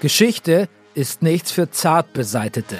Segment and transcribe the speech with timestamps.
[0.00, 2.76] Geschichte ist nichts für Zartbeseitete.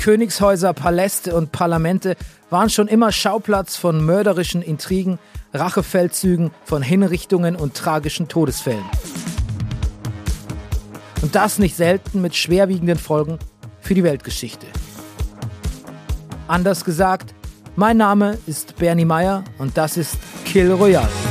[0.00, 2.16] Königshäuser, Paläste und Parlamente
[2.48, 5.20] waren schon immer Schauplatz von mörderischen Intrigen,
[5.54, 8.84] Rachefeldzügen, von Hinrichtungen und tragischen Todesfällen.
[11.22, 13.38] Und das nicht selten mit schwerwiegenden Folgen
[13.80, 14.66] für die Weltgeschichte.
[16.48, 17.32] Anders gesagt,
[17.76, 21.29] mein Name ist Bernie Meyer und das ist Kill Royale.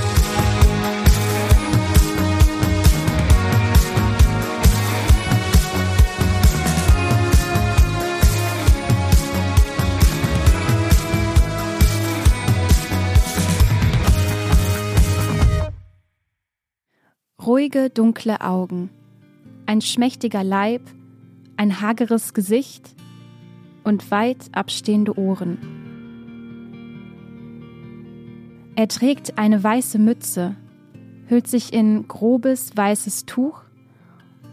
[17.69, 18.89] Ruhige, dunkle Augen,
[19.67, 20.81] ein schmächtiger Leib,
[21.55, 22.95] ein hageres Gesicht
[23.83, 25.59] und weit abstehende Ohren.
[28.75, 30.55] Er trägt eine weiße Mütze,
[31.27, 33.61] hüllt sich in grobes weißes Tuch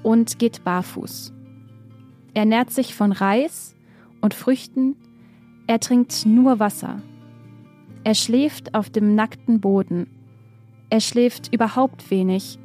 [0.03, 1.33] und geht barfuß.
[2.34, 3.75] Er nährt sich von Reis
[4.20, 4.94] und Früchten,
[5.67, 7.00] er trinkt nur Wasser.
[8.05, 10.06] Er schläft auf dem nackten Boden.
[10.91, 12.59] Er schläft überhaupt wenig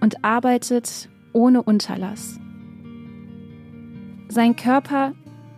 [0.00, 2.38] und arbeitet ohne Unterlass.
[4.28, 5.14] Sein Körper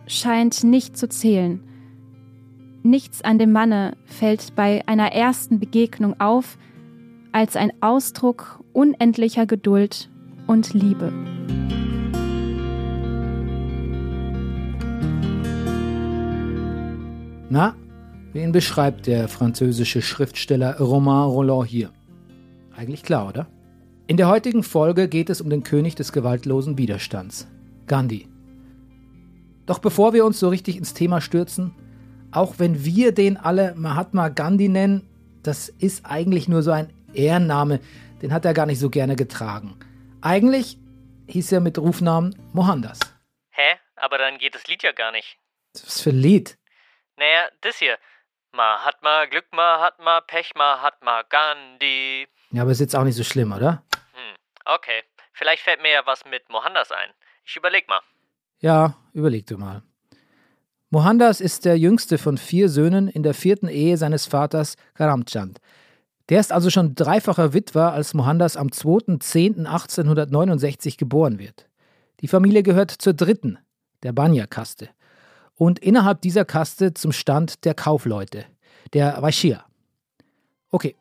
[0.07, 1.61] scheint nicht zu zählen.
[2.83, 6.57] Nichts an dem Manne fällt bei einer ersten Begegnung auf
[7.31, 10.09] als ein Ausdruck unendlicher Geduld
[10.47, 11.13] und Liebe.
[17.49, 17.75] Na,
[18.31, 21.89] wen beschreibt der französische Schriftsteller Romain Roland hier?
[22.75, 23.47] Eigentlich klar, oder?
[24.11, 27.47] In der heutigen Folge geht es um den König des gewaltlosen Widerstands,
[27.87, 28.27] Gandhi.
[29.65, 31.73] Doch bevor wir uns so richtig ins Thema stürzen,
[32.33, 35.07] auch wenn wir den alle Mahatma Gandhi nennen,
[35.43, 37.79] das ist eigentlich nur so ein Ehrenname,
[38.21, 39.79] den hat er gar nicht so gerne getragen.
[40.19, 40.77] Eigentlich
[41.29, 42.99] hieß er mit Rufnamen Mohandas.
[43.51, 43.77] Hä?
[43.95, 45.37] Aber dann geht das Lied ja gar nicht.
[45.71, 46.57] Was für ein Lied?
[47.15, 47.97] Naja, das hier.
[48.51, 52.27] Mahatma, Glück, Mahatma, Pech, Mahatma, Gandhi.
[52.51, 53.85] Ja, aber ist jetzt auch nicht so schlimm, oder?
[54.65, 57.09] Okay, vielleicht fällt mir ja was mit Mohandas ein.
[57.45, 58.01] Ich überleg mal.
[58.59, 59.81] Ja, überleg du mal.
[60.89, 65.61] Mohandas ist der jüngste von vier Söhnen in der vierten Ehe seines Vaters Karamchand.
[66.29, 71.67] Der ist also schon dreifacher Witwer, als Mohandas am 2.10.1869 geboren wird.
[72.19, 73.57] Die Familie gehört zur dritten,
[74.03, 74.89] der Banya-Kaste.
[75.55, 78.45] Und innerhalb dieser Kaste zum Stand der Kaufleute,
[78.93, 79.65] der Vaishya.
[80.71, 80.95] Okay,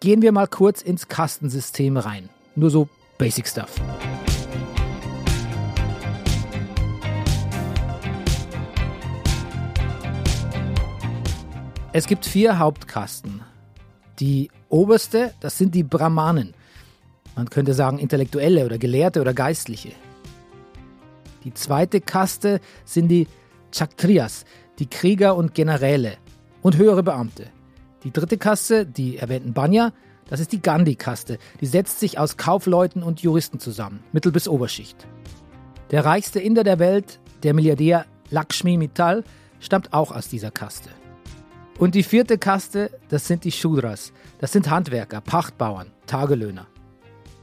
[0.00, 2.28] gehen wir mal kurz ins Kastensystem rein.
[2.56, 2.88] Nur so
[3.18, 3.80] Basic Stuff.
[11.92, 13.42] Es gibt vier Hauptkasten.
[14.20, 16.54] Die oberste, das sind die Brahmanen.
[17.36, 19.92] Man könnte sagen Intellektuelle oder Gelehrte oder Geistliche.
[21.42, 23.26] Die zweite Kaste sind die
[23.70, 24.44] Kshatriyas,
[24.78, 26.16] die Krieger und Generäle
[26.62, 27.48] und höhere Beamte.
[28.04, 29.92] Die dritte Kaste, die erwähnten Banya,
[30.28, 31.38] das ist die Gandhi-Kaste.
[31.60, 35.06] Die setzt sich aus Kaufleuten und Juristen zusammen, Mittel- bis Oberschicht.
[35.90, 39.24] Der reichste Inder der Welt, der Milliardär Lakshmi Mittal,
[39.60, 40.90] stammt auch aus dieser Kaste.
[41.78, 44.12] Und die vierte Kaste, das sind die Shudras.
[44.38, 46.66] Das sind Handwerker, Pachtbauern, Tagelöhner.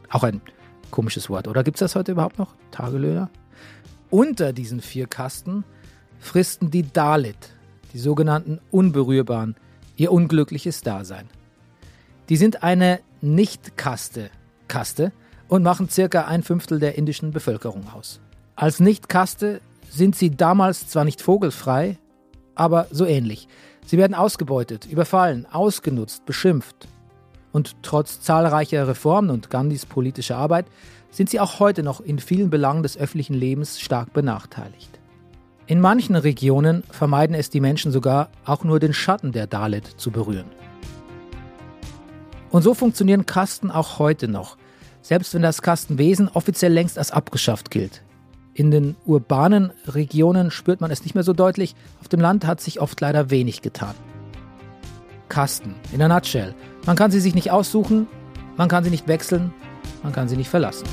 [0.09, 0.41] Auch ein
[0.89, 2.55] komisches Wort, oder gibt es das heute überhaupt noch?
[2.71, 3.29] Tagelöhner?
[4.09, 5.63] Unter diesen vier Kasten
[6.19, 7.55] fristen die Dalit,
[7.93, 9.55] die sogenannten Unberührbaren,
[9.95, 11.29] ihr unglückliches Dasein.
[12.29, 14.29] Die sind eine Nicht-Kaste
[14.71, 15.11] Kaste
[15.49, 18.21] und machen circa ein Fünftel der indischen Bevölkerung aus.
[18.55, 19.59] Als Nicht-Kaste
[19.89, 21.97] sind sie damals zwar nicht vogelfrei,
[22.55, 23.49] aber so ähnlich.
[23.85, 26.87] Sie werden ausgebeutet, überfallen, ausgenutzt, beschimpft.
[27.51, 30.67] Und trotz zahlreicher Reformen und Gandhis politischer Arbeit
[31.09, 34.99] sind sie auch heute noch in vielen Belangen des öffentlichen Lebens stark benachteiligt.
[35.67, 40.11] In manchen Regionen vermeiden es die Menschen sogar, auch nur den Schatten der Dalit zu
[40.11, 40.49] berühren.
[42.51, 44.57] Und so funktionieren Kasten auch heute noch,
[45.01, 48.03] selbst wenn das Kastenwesen offiziell längst als abgeschafft gilt.
[48.53, 52.59] In den urbanen Regionen spürt man es nicht mehr so deutlich, auf dem Land hat
[52.59, 53.95] sich oft leider wenig getan.
[55.29, 56.53] Kasten, in a nutshell.
[56.85, 58.07] Man kann sie sich nicht aussuchen,
[58.57, 59.53] man kann sie nicht wechseln,
[60.03, 60.85] man kann sie nicht verlassen.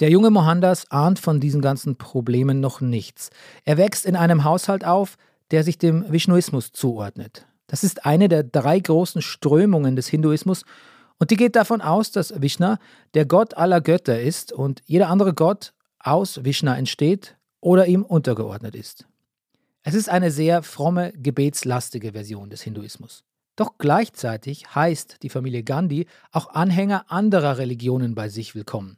[0.00, 3.30] Der junge Mohandas ahnt von diesen ganzen Problemen noch nichts.
[3.64, 5.16] Er wächst in einem Haushalt auf,
[5.50, 7.46] der sich dem Vishnuismus zuordnet.
[7.66, 10.64] Das ist eine der drei großen Strömungen des Hinduismus
[11.18, 12.76] und die geht davon aus, dass Vishnu
[13.14, 18.74] der Gott aller Götter ist und jeder andere Gott aus Vishnu entsteht oder ihm untergeordnet
[18.74, 19.06] ist.
[19.84, 23.24] Es ist eine sehr fromme, gebetslastige Version des Hinduismus.
[23.56, 28.96] Doch gleichzeitig heißt die Familie Gandhi auch Anhänger anderer Religionen bei sich willkommen.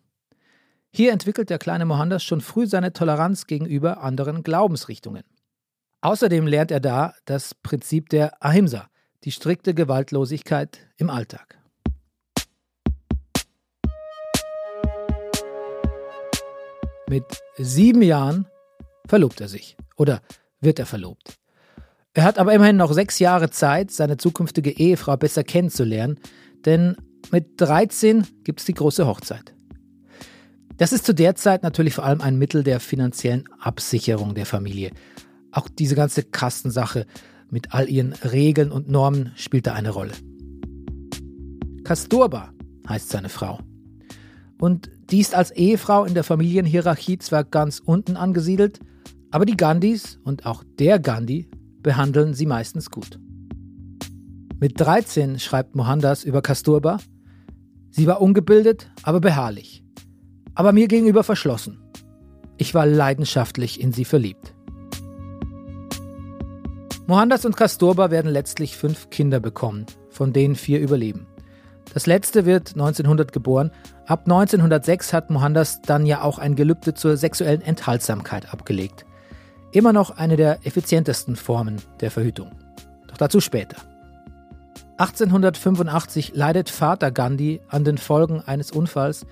[0.96, 5.24] Hier entwickelt der kleine Mohandas schon früh seine Toleranz gegenüber anderen Glaubensrichtungen.
[6.02, 8.86] Außerdem lernt er da das Prinzip der Ahimsa,
[9.24, 11.58] die strikte Gewaltlosigkeit im Alltag.
[17.08, 17.24] Mit
[17.56, 18.46] sieben Jahren
[19.08, 20.22] verlobt er sich oder
[20.60, 21.34] wird er verlobt.
[22.12, 26.20] Er hat aber immerhin noch sechs Jahre Zeit, seine zukünftige Ehefrau besser kennenzulernen,
[26.64, 26.96] denn
[27.32, 29.53] mit 13 gibt es die große Hochzeit.
[30.76, 34.90] Das ist zu der Zeit natürlich vor allem ein Mittel der finanziellen Absicherung der Familie.
[35.52, 37.06] Auch diese ganze Kastensache
[37.48, 40.12] mit all ihren Regeln und Normen spielt da eine Rolle.
[41.84, 42.52] Kasturba
[42.88, 43.60] heißt seine Frau.
[44.58, 48.80] Und die ist als Ehefrau in der Familienhierarchie zwar ganz unten angesiedelt,
[49.30, 51.48] aber die Gandhis und auch der Gandhi
[51.82, 53.20] behandeln sie meistens gut.
[54.58, 56.98] Mit 13 schreibt Mohandas über Kasturba,
[57.90, 59.84] sie war ungebildet, aber beharrlich,
[60.54, 61.80] aber mir gegenüber verschlossen.
[62.56, 64.54] Ich war leidenschaftlich in sie verliebt.
[67.06, 71.26] Mohandas und Kasturba werden letztlich fünf Kinder bekommen, von denen vier überleben.
[71.92, 73.70] Das letzte wird 1900 geboren.
[74.06, 79.04] Ab 1906 hat Mohandas dann ja auch ein Gelübde zur sexuellen Enthaltsamkeit abgelegt.
[79.72, 82.52] Immer noch eine der effizientesten Formen der Verhütung.
[83.08, 83.76] Doch dazu später.
[84.96, 89.26] 1885 leidet Vater Gandhi an den Folgen eines Unfalls,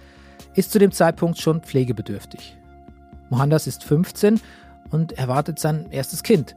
[0.55, 2.57] ist zu dem Zeitpunkt schon pflegebedürftig.
[3.31, 4.41] Mohandas ist 15
[4.91, 6.55] und erwartet sein erstes Kind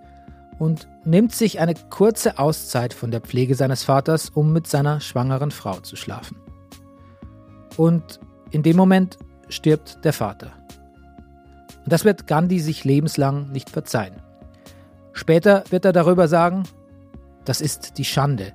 [0.60, 5.52] und nimmt sich eine kurze Auszeit von der Pflege seines Vaters, um mit seiner schwangeren
[5.52, 6.38] Frau zu schlafen.
[7.78, 8.20] Und
[8.52, 9.18] in dem Moment
[9.50, 10.52] stirbt der Vater.
[11.84, 14.22] Und das wird Gandhi sich lebenslang nicht verzeihen.
[15.14, 16.64] Später wird er darüber sagen,
[17.46, 18.54] das ist die Schande.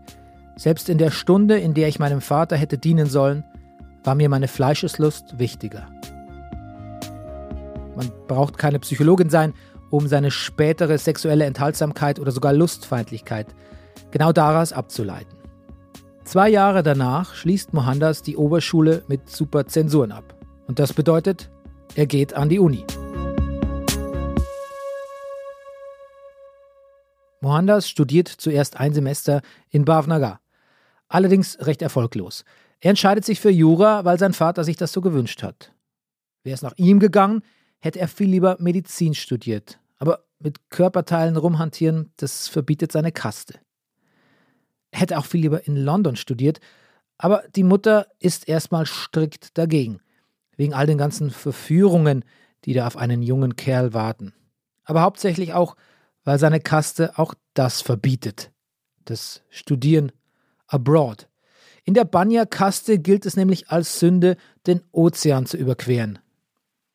[0.57, 3.45] Selbst in der Stunde, in der ich meinem Vater hätte dienen sollen,
[4.05, 5.89] war mir meine Fleischeslust wichtiger.
[7.97, 9.55] Man braucht keine Psychologin sein,
[9.91, 13.49] um seine spätere sexuelle Enthaltsamkeit oder sogar Lustfeindlichkeit
[14.11, 15.37] genau daraus abzuleiten.
[16.25, 20.35] Zwei Jahre danach schließt Mohandas die Oberschule mit super Zensuren ab.
[20.67, 21.51] Und das bedeutet,
[21.97, 22.85] er geht an die Uni.
[27.41, 30.41] Mohandas studiert zuerst ein Semester in Bhavnagar,
[31.09, 32.45] allerdings recht erfolglos.
[32.81, 35.73] Er entscheidet sich für Jura, weil sein Vater sich das so gewünscht hat.
[36.43, 37.43] Wäre es nach ihm gegangen,
[37.79, 39.79] hätte er viel lieber Medizin studiert.
[39.99, 43.61] Aber mit Körperteilen rumhantieren, das verbietet seine Kaste.
[44.91, 46.61] Er hätte auch viel lieber in London studiert,
[47.19, 50.01] aber die Mutter ist erstmal strikt dagegen,
[50.57, 52.25] wegen all den ganzen Verführungen,
[52.65, 54.33] die da auf einen jungen Kerl warten.
[54.85, 55.77] Aber hauptsächlich auch,
[56.25, 58.51] weil seine Kaste auch das verbietet.
[59.05, 60.13] Das Studieren
[60.67, 61.30] abroad.
[61.91, 64.37] In der Banya-Kaste gilt es nämlich als Sünde,
[64.69, 66.21] den Ozean zu überqueren.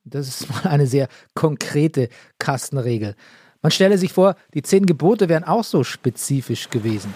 [0.06, 2.07] Das ist mal eine sehr konkrete
[2.39, 3.18] Kastenregel.
[3.62, 7.13] Man stelle sich vor, die zehn Gebote wären auch so spezifisch gewesen.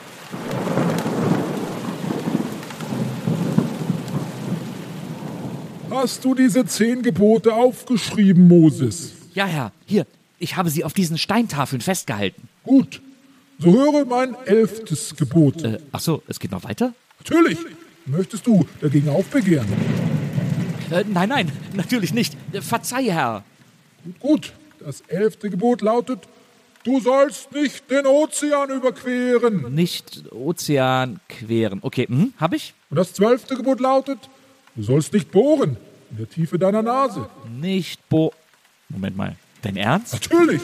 [5.90, 9.14] Hast du diese zehn Gebote aufgeschrieben, Moses?
[9.34, 10.06] Ja, Herr, hier,
[10.38, 12.50] ich habe sie auf diesen Steintafeln festgehalten.
[12.64, 13.02] Gut.
[13.58, 15.64] So höre mein elftes Gebot.
[15.64, 16.94] Äh, ach so, es geht noch weiter?
[17.20, 17.58] Natürlich.
[18.06, 19.68] Möchtest du dagegen aufbegehren?
[20.90, 22.36] Äh, nein, nein, natürlich nicht.
[22.62, 23.44] Verzeih, Herr.
[24.04, 24.54] Gut, gut.
[24.80, 26.20] Das elfte Gebot lautet,
[26.86, 29.76] du sollst nicht den Ozean überqueren.
[29.76, 31.80] Nicht Ozean queren.
[31.82, 32.74] Okay, hm, hab ich?
[32.90, 34.18] Und das zwölfte Gebot lautet,
[34.76, 35.78] du sollst nicht bohren
[36.12, 37.30] in der Tiefe deiner Nase.
[37.60, 38.34] Nicht bo...
[38.88, 39.36] Moment mal.
[39.62, 40.14] Dein Ernst?
[40.14, 40.62] Natürlich.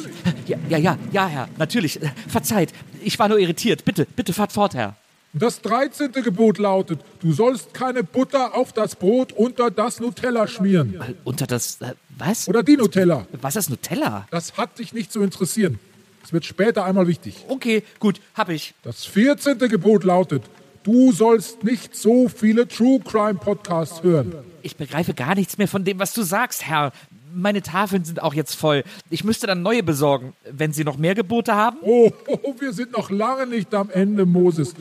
[0.47, 1.99] Ja, ja, ja, ja, Herr, natürlich.
[2.27, 2.71] Verzeiht,
[3.03, 3.83] ich war nur irritiert.
[3.83, 4.95] Bitte, bitte fahrt fort, Herr.
[5.37, 10.95] Das dreizehnte Gebot lautet, du sollst keine Butter auf das Brot unter das Nutella schmieren.
[10.95, 11.81] Äh, Unter das...
[11.81, 12.47] Äh, was?
[12.47, 13.27] Oder die Nutella.
[13.41, 14.25] Was ist Nutella?
[14.31, 15.77] Das hat dich nicht zu interessieren.
[16.23, 17.35] Es wird später einmal wichtig.
[17.49, 18.73] Okay, gut, hab ich.
[18.83, 20.43] Das vierzehnte Gebot lautet,
[20.83, 24.33] du sollst nicht so viele True Crime Podcasts hören.
[24.61, 26.93] Ich begreife gar nichts mehr von dem, was du sagst, Herr.
[27.33, 28.85] Meine Tafeln sind auch jetzt voll.
[29.09, 30.31] Ich müsste dann neue besorgen.
[30.49, 31.77] Wenn Sie noch mehr Gebote haben?
[31.81, 32.09] Oh,
[32.61, 34.73] wir sind noch lange nicht am Ende, Moses.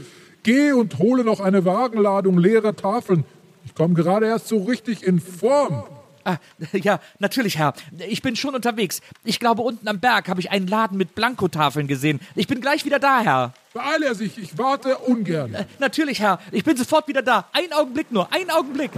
[0.44, 3.24] Geh und hole noch eine Wagenladung leerer Tafeln.
[3.64, 5.84] Ich komme gerade erst so richtig in Form.
[6.22, 6.36] Ah,
[6.72, 7.72] ja, natürlich, Herr.
[8.08, 9.00] Ich bin schon unterwegs.
[9.24, 12.20] Ich glaube, unten am Berg habe ich einen Laden mit Blankotafeln gesehen.
[12.34, 13.54] Ich bin gleich wieder da, Herr.
[13.72, 15.54] Beeile er sich, ich warte ungern.
[15.54, 16.38] Äh, natürlich, Herr.
[16.52, 17.48] Ich bin sofort wieder da.
[17.52, 18.90] Ein Augenblick nur, ein Augenblick.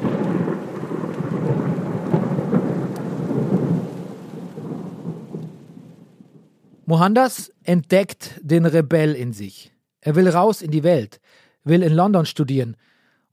[6.86, 9.72] Mohandas entdeckt den Rebell in sich.
[10.06, 11.20] Er will raus in die Welt,
[11.64, 12.76] will in London studieren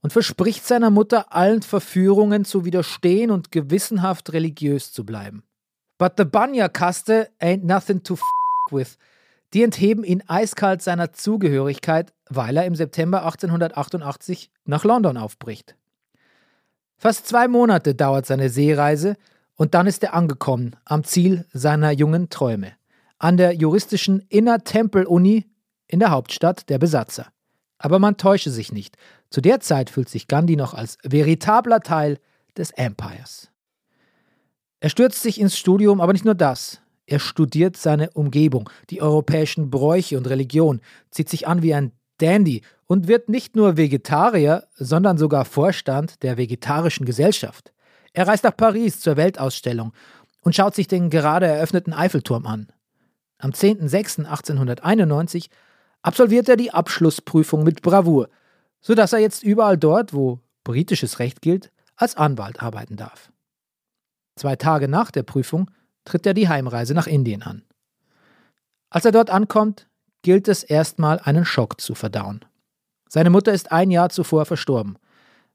[0.02, 5.44] und verspricht seiner Mutter, allen Verführungen zu widerstehen und gewissenhaft religiös zu bleiben.
[5.98, 8.22] But the Banya-Kaste ain't nothing to f
[8.72, 8.98] with.
[9.52, 15.76] Die entheben ihn eiskalt seiner Zugehörigkeit, weil er im September 1888 nach London aufbricht.
[16.96, 19.14] Fast zwei Monate dauert seine Seereise
[19.54, 22.72] und dann ist er angekommen am Ziel seiner jungen Träume
[23.20, 25.46] an der juristischen Inner Temple Uni
[25.86, 27.28] in der Hauptstadt der Besatzer.
[27.78, 28.96] Aber man täusche sich nicht.
[29.30, 32.18] Zu der Zeit fühlt sich Gandhi noch als veritabler Teil
[32.56, 33.50] des Empires.
[34.80, 36.80] Er stürzt sich ins Studium, aber nicht nur das.
[37.06, 42.62] Er studiert seine Umgebung, die europäischen Bräuche und Religion, zieht sich an wie ein Dandy
[42.86, 47.72] und wird nicht nur Vegetarier, sondern sogar Vorstand der Vegetarischen Gesellschaft.
[48.12, 49.92] Er reist nach Paris zur Weltausstellung
[50.40, 52.68] und schaut sich den gerade eröffneten Eiffelturm an.
[53.38, 55.48] Am 10.06.1891
[56.04, 58.28] absolviert er die Abschlussprüfung mit Bravour,
[58.80, 63.32] sodass er jetzt überall dort, wo britisches Recht gilt, als Anwalt arbeiten darf.
[64.36, 65.70] Zwei Tage nach der Prüfung
[66.04, 67.62] tritt er die Heimreise nach Indien an.
[68.90, 69.88] Als er dort ankommt,
[70.22, 72.44] gilt es erstmal einen Schock zu verdauen.
[73.08, 74.98] Seine Mutter ist ein Jahr zuvor verstorben.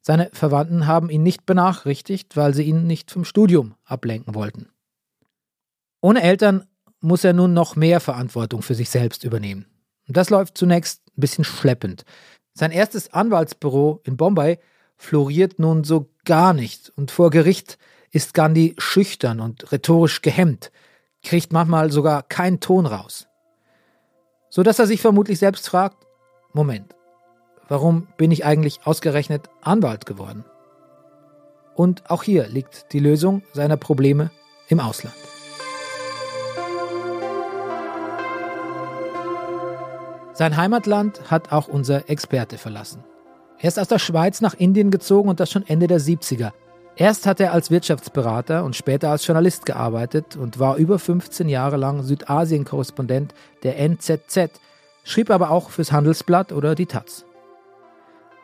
[0.01, 4.69] Seine Verwandten haben ihn nicht benachrichtigt, weil sie ihn nicht vom Studium ablenken wollten.
[6.01, 6.65] Ohne Eltern
[7.01, 9.65] muss er nun noch mehr Verantwortung für sich selbst übernehmen.
[10.09, 12.03] Und das läuft zunächst ein bisschen schleppend.
[12.55, 14.57] Sein erstes Anwaltsbüro in Bombay
[14.97, 17.77] floriert nun so gar nicht und vor Gericht
[18.11, 20.71] ist Gandhi schüchtern und rhetorisch gehemmt,
[21.23, 23.27] kriegt manchmal sogar keinen Ton raus.
[24.49, 26.07] So dass er sich vermutlich selbst fragt,
[26.53, 26.95] Moment,
[27.67, 30.43] warum bin ich eigentlich ausgerechnet Anwalt geworden?
[31.75, 34.31] Und auch hier liegt die Lösung seiner Probleme
[34.69, 35.15] im Ausland.
[40.39, 43.03] Sein Heimatland hat auch unser Experte verlassen.
[43.57, 46.53] Er ist aus der Schweiz nach Indien gezogen und das schon Ende der 70er.
[46.95, 51.75] Erst hat er als Wirtschaftsberater und später als Journalist gearbeitet und war über 15 Jahre
[51.75, 54.61] lang Südasien-Korrespondent der NZZ,
[55.03, 57.25] schrieb aber auch fürs Handelsblatt oder die Taz.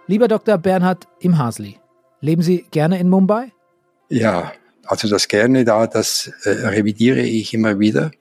[0.05, 0.57] Lieber Dr.
[0.57, 1.79] Bernhard Imhasli,
[2.19, 3.53] leben Sie gerne in Mumbai?
[4.09, 4.51] Ja,
[4.83, 8.11] also das gerne da, das äh, revidiere ich immer wieder.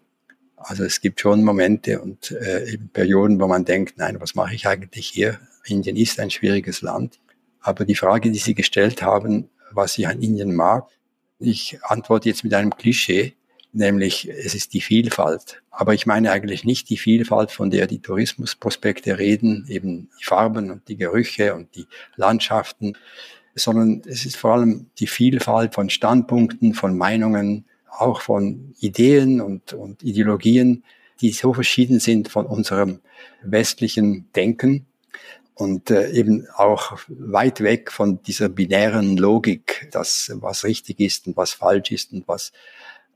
[0.66, 4.66] Also es gibt schon Momente und äh, Perioden, wo man denkt, nein, was mache ich
[4.66, 5.38] eigentlich hier?
[5.66, 7.20] Indien ist ein schwieriges Land.
[7.60, 10.88] Aber die Frage, die Sie gestellt haben, was ich an Indien mag,
[11.38, 13.34] ich antworte jetzt mit einem Klischee,
[13.72, 15.62] nämlich es ist die Vielfalt.
[15.70, 20.70] Aber ich meine eigentlich nicht die Vielfalt, von der die Tourismusprospekte reden, eben die Farben
[20.70, 22.96] und die Gerüche und die Landschaften,
[23.54, 27.64] sondern es ist vor allem die Vielfalt von Standpunkten, von Meinungen,
[27.98, 30.84] auch von Ideen und, und Ideologien,
[31.20, 33.00] die so verschieden sind von unserem
[33.42, 34.86] westlichen Denken
[35.54, 41.36] und äh, eben auch weit weg von dieser binären Logik, dass was richtig ist und
[41.36, 42.52] was falsch ist und was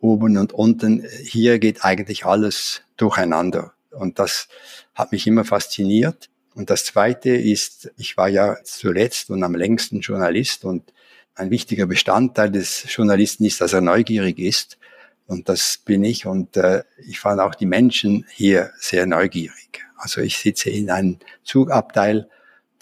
[0.01, 1.05] oben und unten.
[1.25, 3.73] Hier geht eigentlich alles durcheinander.
[3.91, 4.49] Und das
[4.95, 6.31] hat mich immer fasziniert.
[6.55, 10.93] Und das Zweite ist, ich war ja zuletzt und am längsten Journalist und
[11.39, 14.79] ein wichtiger Bestandteil des Journalisten ist, dass er neugierig ist.
[15.27, 16.27] Und das bin ich.
[16.27, 19.85] Und äh, ich fand auch die Menschen hier sehr neugierig.
[19.97, 22.29] Also ich sitze in einem Zugabteil.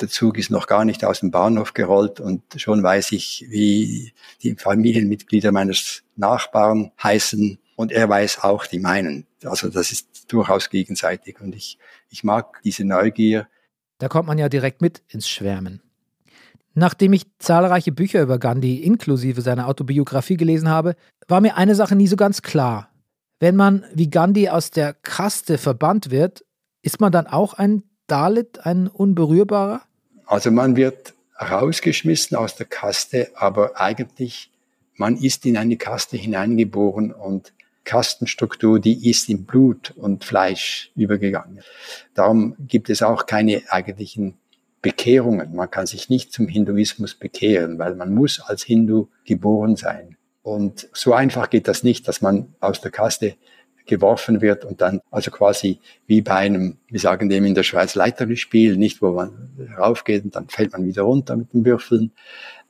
[0.01, 4.13] Der Zug ist noch gar nicht aus dem Bahnhof gerollt und schon weiß ich, wie
[4.43, 7.59] die Familienmitglieder meines Nachbarn heißen.
[7.77, 9.27] Und er weiß auch die meinen.
[9.45, 11.41] Also das ist durchaus gegenseitig.
[11.41, 11.79] Und ich,
[12.11, 13.49] ich mag diese Neugier.
[13.99, 15.83] Da kommt man ja direkt mit ins Schwärmen.
[16.79, 20.95] Nachdem ich zahlreiche Bücher über Gandhi inklusive seiner Autobiografie gelesen habe,
[21.27, 22.91] war mir eine Sache nie so ganz klar.
[23.41, 26.45] Wenn man wie Gandhi aus der Kaste verbannt wird,
[26.83, 29.81] ist man dann auch ein Dalit, ein Unberührbarer?
[30.27, 34.51] Also man wird rausgeschmissen aus der Kaste, aber eigentlich,
[34.97, 37.55] man ist in eine Kaste hineingeboren und
[37.85, 41.61] Kastenstruktur, die ist in Blut und Fleisch übergegangen.
[42.13, 44.35] Darum gibt es auch keine eigentlichen
[44.83, 45.55] Bekehrungen.
[45.55, 50.17] Man kann sich nicht zum Hinduismus bekehren, weil man muss als Hindu geboren sein.
[50.43, 53.35] Und so einfach geht das nicht, dass man aus der Kaste
[53.87, 57.95] geworfen wird und dann also quasi wie bei einem, wir sagen dem in der Schweiz
[57.95, 62.13] Leiterspiel, nicht wo man raufgeht und dann fällt man wieder runter mit den Würfeln.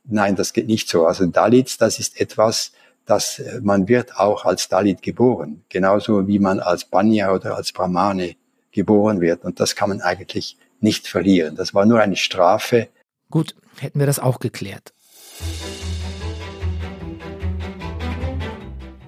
[0.05, 1.05] Nein, das geht nicht so.
[1.05, 2.71] Also Dalits, das ist etwas,
[3.05, 8.35] dass man wird auch als Dalit geboren, genauso wie man als Banya oder als Brahmane
[8.71, 9.43] geboren wird.
[9.43, 11.55] Und das kann man eigentlich nicht verlieren.
[11.55, 12.89] Das war nur eine Strafe.
[13.29, 14.93] Gut, hätten wir das auch geklärt.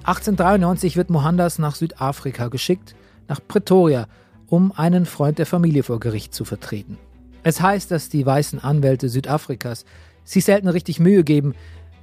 [0.04, 2.96] 1893 wird Mohandas nach Südafrika geschickt,
[3.28, 4.08] nach Pretoria,
[4.48, 6.98] um einen Freund der Familie vor Gericht zu vertreten.
[7.44, 9.86] Es heißt, dass die weißen Anwälte Südafrikas
[10.24, 11.54] sich selten richtig Mühe geben,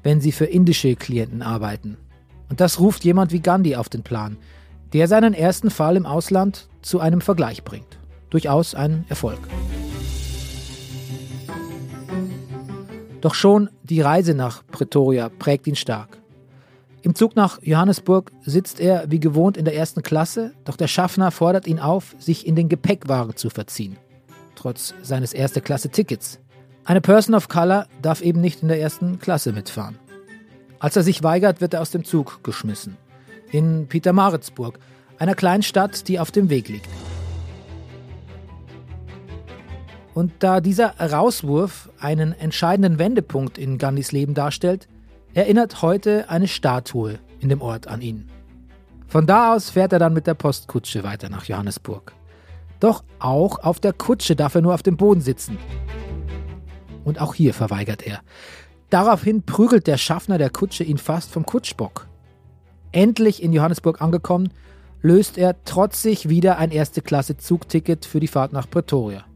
[0.03, 1.97] wenn sie für indische Klienten arbeiten.
[2.49, 4.37] Und das ruft jemand wie Gandhi auf den Plan,
[4.93, 7.99] der seinen ersten Fall im Ausland zu einem Vergleich bringt.
[8.31, 9.41] Durchaus ein Erfolg.
[13.21, 16.19] Doch schon die Reise nach Pretoria prägt ihn stark.
[17.03, 21.31] Im Zug nach Johannesburg sitzt er wie gewohnt in der ersten Klasse, doch der Schaffner
[21.31, 23.97] fordert ihn auf, sich in den Gepäckwagen zu verziehen.
[24.57, 26.41] Trotz seines erste Klasse Tickets.
[26.85, 29.99] Eine Person of Color darf eben nicht in der ersten Klasse mitfahren.
[30.79, 32.97] Als er sich weigert, wird er aus dem Zug geschmissen.
[33.51, 34.79] In Pietermaritzburg,
[35.19, 36.89] einer kleinen Stadt, die auf dem Weg liegt.
[40.17, 44.89] Und da dieser Rauswurf einen entscheidenden Wendepunkt in Gandhis Leben darstellt,
[45.35, 48.27] erinnert heute eine Statue in dem Ort an ihn.
[49.09, 52.15] Von da aus fährt er dann mit der Postkutsche weiter nach Johannesburg.
[52.81, 55.59] Doch auch auf der Kutsche darf er nur auf dem Boden sitzen.
[57.05, 58.21] Und auch hier verweigert er.
[58.89, 62.09] Daraufhin prügelt der Schaffner der Kutsche ihn fast vom Kutschbock.
[62.91, 64.49] Endlich in Johannesburg angekommen,
[65.03, 69.27] löst er trotzig wieder ein Erste-Klasse-Zugticket für die Fahrt nach Pretoria.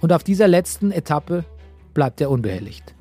[0.00, 1.44] Und auf dieser letzten Etappe
[1.94, 2.94] bleibt er unbehelligt.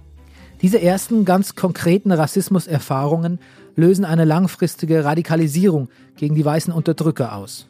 [0.62, 3.40] Diese ersten ganz konkreten Rassismuserfahrungen
[3.76, 5.88] lösen eine langfristige Radikalisierung
[6.18, 7.68] gegen die weißen Unterdrücker aus.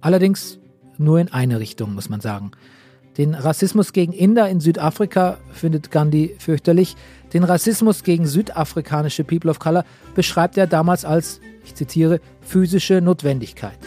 [0.00, 0.58] Allerdings
[0.96, 2.52] nur in eine Richtung, muss man sagen.
[3.18, 6.96] Den Rassismus gegen Inder in Südafrika findet Gandhi fürchterlich.
[7.32, 13.78] Den Rassismus gegen südafrikanische People of Color beschreibt er damals als, ich zitiere, physische Notwendigkeit.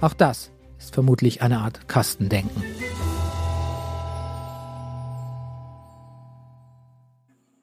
[0.00, 2.62] Auch das ist vermutlich eine Art Kastendenken.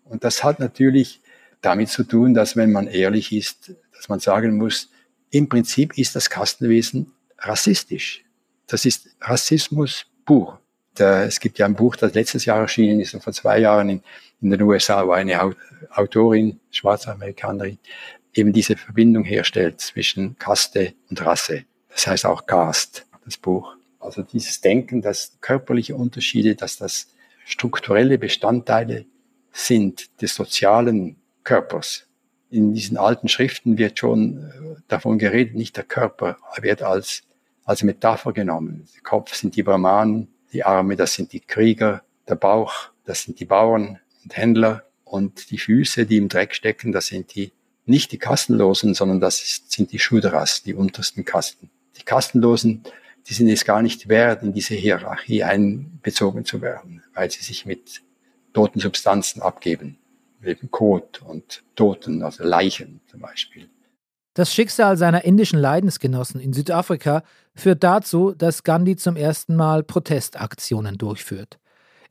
[0.10, 1.22] Und das hat natürlich
[1.62, 4.90] damit zu tun, dass wenn man ehrlich ist, dass man sagen muss,
[5.32, 8.24] im Prinzip ist das Kastenwesen rassistisch.
[8.68, 10.60] Das ist Rassismus pur.
[10.98, 14.04] Es gibt ja ein Buch, das letztes Jahr erschienen ist und vor zwei Jahren in,
[14.42, 15.56] in den USA, wo eine
[15.92, 17.78] Autorin, schwarze Amerikanerin,
[18.34, 21.64] eben diese Verbindung herstellt zwischen Kaste und Rasse.
[21.90, 23.76] Das heißt auch Caste, das Buch.
[24.00, 27.08] Also dieses Denken, dass körperliche Unterschiede, dass das
[27.46, 29.06] strukturelle Bestandteile
[29.52, 32.08] sind des sozialen Körpers.
[32.50, 37.24] In diesen alten Schriften wird schon äh, davon geredet, nicht der Körper wird als,
[37.66, 38.88] als Metapher genommen.
[38.96, 43.40] Der Kopf sind die Brahmanen, die Arme, das sind die Krieger, der Bauch, das sind
[43.40, 47.52] die Bauern und Händler und die Füße, die im Dreck stecken, das sind die,
[47.86, 51.70] nicht die Kastenlosen, sondern das sind die Shudras, die untersten Kasten.
[51.98, 52.84] Die Kastenlosen,
[53.28, 57.66] die sind es gar nicht wert, in diese Hierarchie einbezogen zu werden, weil sie sich
[57.66, 58.02] mit
[58.60, 59.98] toten Substanzen abgeben,
[60.44, 63.70] eben Kot und Toten, also Leichen zum Beispiel.
[64.34, 67.24] Das Schicksal seiner indischen Leidensgenossen in Südafrika
[67.56, 71.58] führt dazu, dass Gandhi zum ersten Mal Protestaktionen durchführt.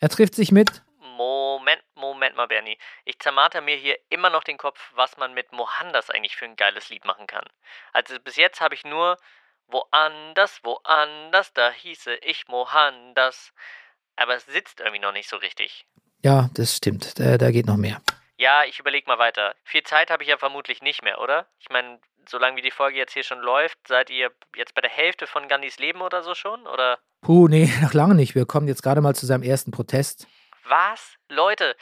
[0.00, 0.82] Er trifft sich mit
[1.18, 2.78] Moment, Moment mal, Bernie.
[3.04, 6.56] Ich zermarter mir hier immer noch den Kopf, was man mit Mohandas eigentlich für ein
[6.56, 7.44] geiles Lied machen kann.
[7.92, 9.18] Also bis jetzt habe ich nur
[9.66, 13.52] Woanders, woanders, da hieße ich Mohandas.
[14.16, 15.86] Aber es sitzt irgendwie noch nicht so richtig.
[16.22, 17.18] Ja, das stimmt.
[17.18, 18.00] Da, da geht noch mehr.
[18.36, 19.54] Ja, ich überleg mal weiter.
[19.64, 21.46] Viel Zeit habe ich ja vermutlich nicht mehr, oder?
[21.58, 24.90] Ich meine, solange wie die Folge jetzt hier schon läuft, seid ihr jetzt bei der
[24.90, 26.98] Hälfte von Gandhis Leben oder so schon, oder?
[27.20, 28.34] Puh, nee, noch lange nicht.
[28.34, 30.26] Wir kommen jetzt gerade mal zu seinem ersten Protest.
[30.64, 31.16] Was?
[31.28, 31.76] Leute,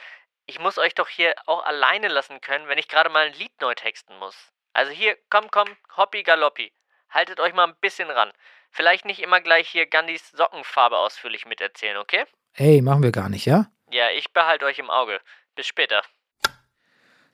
[0.45, 3.51] ich muss euch doch hier auch alleine lassen können, wenn ich gerade mal ein Lied
[3.61, 4.35] neu texten muss.
[4.73, 6.71] Also hier, komm, komm, hoppi galoppi.
[7.09, 8.31] Haltet euch mal ein bisschen ran.
[8.71, 12.25] Vielleicht nicht immer gleich hier Gandhis Sockenfarbe ausführlich miterzählen, okay?
[12.53, 13.67] Ey, machen wir gar nicht, ja?
[13.91, 15.19] Ja, ich behalte euch im Auge.
[15.55, 16.01] Bis später.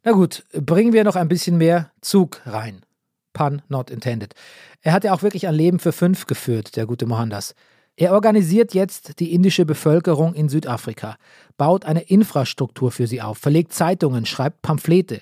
[0.04, 2.86] Na gut, bringen wir noch ein bisschen mehr Zug rein.
[3.34, 4.36] Pun not intended.
[4.82, 7.56] Er hat ja auch wirklich ein Leben für fünf geführt, der gute Mohandas.
[7.96, 11.16] Er organisiert jetzt die indische Bevölkerung in Südafrika,
[11.58, 15.22] baut eine Infrastruktur für sie auf, verlegt Zeitungen, schreibt Pamphlete.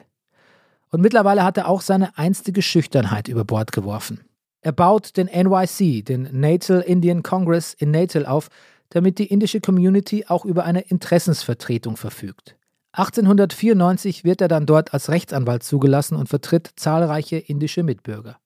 [0.90, 4.26] Und mittlerweile hat er auch seine einstige Schüchternheit über Bord geworfen.
[4.62, 8.50] Er baut den NYC, den Natal Indian Congress in Natal auf,
[8.92, 12.56] damit die indische Community auch über eine Interessensvertretung verfügt.
[12.94, 18.38] 1894 wird er dann dort als Rechtsanwalt zugelassen und vertritt zahlreiche indische Mitbürger.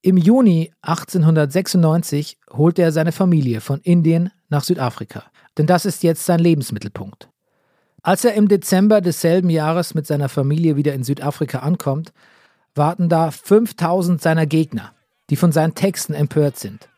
[0.00, 5.24] Im Juni 1896 holt er seine Familie von Indien nach Südafrika,
[5.58, 7.28] denn das ist jetzt sein Lebensmittelpunkt.
[8.00, 12.12] Als er im Dezember desselben Jahres mit seiner Familie wieder in Südafrika ankommt,
[12.76, 14.92] warten da 5000 seiner Gegner,
[15.30, 16.88] die von seinen Texten empört sind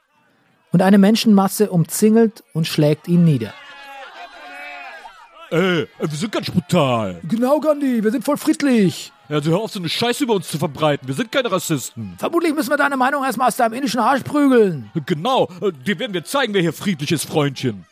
[0.72, 3.52] und eine Menschenmasse umzingelt und schlägt ihn nieder.
[5.50, 7.20] Äh, wir sind ganz brutal.
[7.28, 9.12] Genau, Gandhi, wir sind voll friedlich.
[9.28, 11.06] Also hör auf, so eine Scheiße über uns zu verbreiten.
[11.06, 12.14] Wir sind keine Rassisten.
[12.18, 14.90] Vermutlich müssen wir deine Meinung erstmal aus deinem indischen Arsch prügeln.
[15.06, 17.84] Genau, äh, dir werden wir zeigen, wer hier friedlich ist, Freundchen.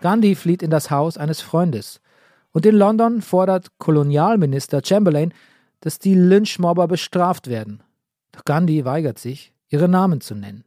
[0.00, 2.00] Gandhi flieht in das Haus eines Freundes.
[2.52, 5.32] Und in London fordert Kolonialminister Chamberlain,
[5.80, 7.82] dass die Lynchmobber bestraft werden.
[8.32, 10.64] Doch Gandhi weigert sich, ihre Namen zu nennen.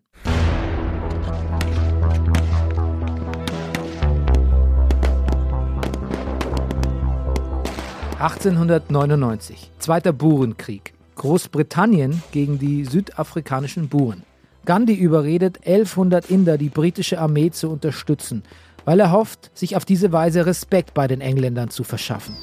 [8.20, 10.94] (1899) Zweiter Burenkrieg.
[11.18, 14.24] Großbritannien gegen die südafrikanischen Buren.
[14.66, 18.42] Gandhi überredet 1100 Inder, die britische Armee zu unterstützen,
[18.86, 22.36] weil er hofft, sich auf diese Weise Respekt bei den Engländern zu verschaffen.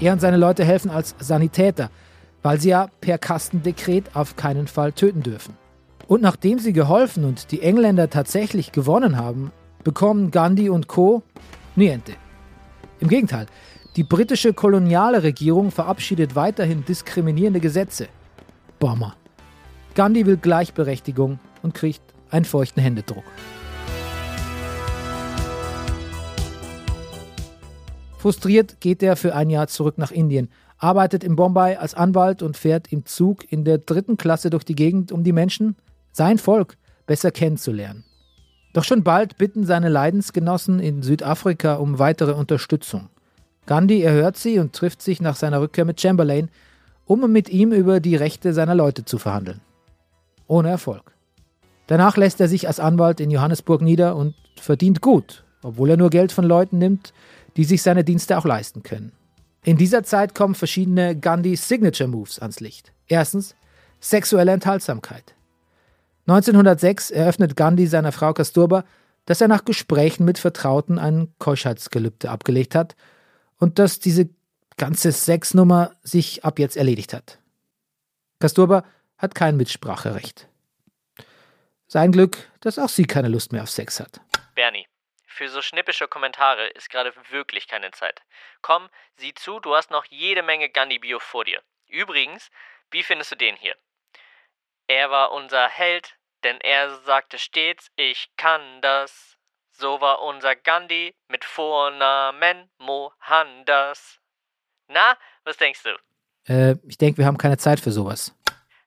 [0.00, 1.90] Er und seine Leute helfen als Sanitäter,
[2.42, 5.54] weil sie ja per Kastendekret auf keinen Fall töten dürfen.
[6.08, 9.52] Und nachdem sie geholfen und die Engländer tatsächlich gewonnen haben,
[9.84, 11.22] bekommen Gandhi und Co.
[11.76, 12.14] niente.
[13.04, 13.44] Im Gegenteil,
[13.96, 18.08] die britische koloniale Regierung verabschiedet weiterhin diskriminierende Gesetze.
[18.78, 19.14] Bomber.
[19.94, 23.24] Gandhi will Gleichberechtigung und kriegt einen feuchten Händedruck.
[28.16, 32.56] Frustriert geht er für ein Jahr zurück nach Indien, arbeitet in Bombay als Anwalt und
[32.56, 35.76] fährt im Zug in der dritten Klasse durch die Gegend, um die Menschen,
[36.12, 38.04] sein Volk, besser kennenzulernen.
[38.74, 43.08] Doch schon bald bitten seine Leidensgenossen in Südafrika um weitere Unterstützung.
[43.66, 46.50] Gandhi erhört sie und trifft sich nach seiner Rückkehr mit Chamberlain,
[47.06, 49.60] um mit ihm über die Rechte seiner Leute zu verhandeln.
[50.48, 51.12] Ohne Erfolg.
[51.86, 56.10] Danach lässt er sich als Anwalt in Johannesburg nieder und verdient gut, obwohl er nur
[56.10, 57.14] Geld von Leuten nimmt,
[57.56, 59.12] die sich seine Dienste auch leisten können.
[59.62, 62.92] In dieser Zeit kommen verschiedene Gandhi Signature Moves ans Licht.
[63.06, 63.54] Erstens
[64.00, 65.34] sexuelle Enthaltsamkeit.
[66.26, 68.84] 1906 eröffnet Gandhi seiner Frau Kasturba,
[69.26, 72.96] dass er nach Gesprächen mit Vertrauten ein Keuschheitsgelübde abgelegt hat
[73.58, 74.28] und dass diese
[74.76, 77.38] ganze Sexnummer sich ab jetzt erledigt hat.
[78.40, 78.84] Kasturba
[79.18, 80.48] hat kein Mitspracherecht.
[81.86, 84.20] Sein Glück, dass auch sie keine Lust mehr auf Sex hat.
[84.54, 84.86] Bernie,
[85.26, 88.22] für so schnippische Kommentare ist gerade wirklich keine Zeit.
[88.62, 91.62] Komm, sieh zu, du hast noch jede Menge Gandhi-Bio vor dir.
[91.88, 92.50] Übrigens,
[92.90, 93.76] wie findest du den hier?
[94.86, 99.36] Er war unser Held, denn er sagte stets, ich kann das.
[99.70, 104.20] So war unser Gandhi mit Vornamen Mohandas.
[104.88, 106.52] Na, was denkst du?
[106.52, 108.34] Äh, ich denke, wir haben keine Zeit für sowas.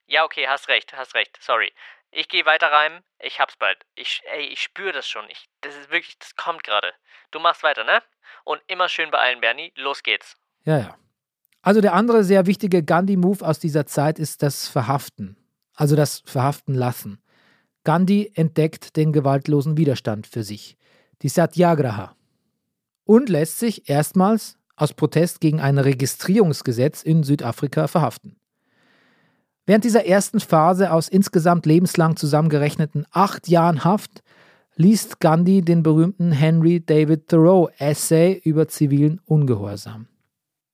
[0.05, 1.38] Ja, okay, hast recht, hast recht.
[1.41, 1.73] Sorry.
[2.12, 3.03] Ich gehe weiter rein.
[3.19, 3.86] Ich hab's bald.
[3.95, 5.25] Ich, ey, ich spüre das schon.
[5.29, 6.93] Ich, das ist wirklich, das kommt gerade.
[7.31, 8.01] Du machst weiter, ne?
[8.45, 9.73] Und immer schön beeilen, Bernie.
[9.75, 10.38] Los geht's.
[10.63, 10.97] Ja, ja.
[11.62, 15.36] Also der andere sehr wichtige Gandhi-Move aus dieser Zeit ist das Verhaften.
[15.77, 17.19] Also das Verhaften lassen.
[17.85, 20.75] Gandhi entdeckt den gewaltlosen Widerstand für sich.
[21.21, 22.15] Die Satyagraha.
[23.05, 28.35] Und lässt sich erstmals aus Protest gegen ein Registrierungsgesetz in Südafrika verhaften.
[29.65, 34.23] Während dieser ersten Phase aus insgesamt lebenslang zusammengerechneten acht Jahren Haft
[34.75, 40.07] liest Gandhi den berühmten Henry David Thoreau Essay über zivilen Ungehorsam.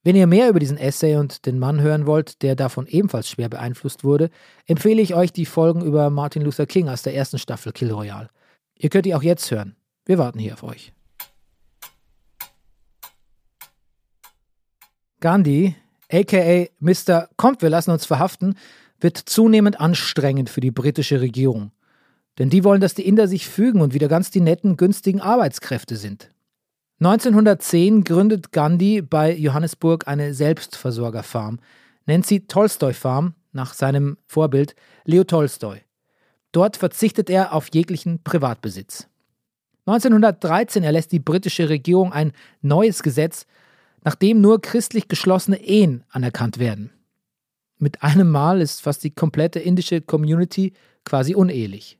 [0.05, 3.47] Wenn ihr mehr über diesen Essay und den Mann hören wollt, der davon ebenfalls schwer
[3.47, 4.29] beeinflusst wurde,
[4.65, 8.29] empfehle ich euch die Folgen über Martin Luther King aus der ersten Staffel Kill Royale.
[8.75, 9.77] Ihr könnt die auch jetzt hören.
[10.05, 10.91] Wir warten hier auf euch.
[15.21, 15.77] Gandhi,
[16.11, 17.29] aka Mr.
[17.37, 18.57] Kommt, wir lassen uns verhaften,
[18.99, 21.71] wird zunehmend anstrengend für die britische Regierung.
[22.39, 25.95] Denn die wollen, dass die Inder sich fügen und wieder ganz die netten, günstigen Arbeitskräfte
[25.95, 26.32] sind.
[26.99, 31.59] 1910 gründet Gandhi bei Johannesburg eine Selbstversorgerfarm,
[32.05, 34.75] nennt sie Tolstoi Farm nach seinem Vorbild
[35.05, 35.81] Leo Tolstoi.
[36.51, 39.07] Dort verzichtet er auf jeglichen Privatbesitz.
[39.85, 43.45] 1913 erlässt die britische Regierung ein neues Gesetz,
[44.03, 46.91] nach dem nur christlich geschlossene Ehen anerkannt werden.
[47.79, 51.97] Mit einem Mal ist fast die komplette indische Community quasi unehelich.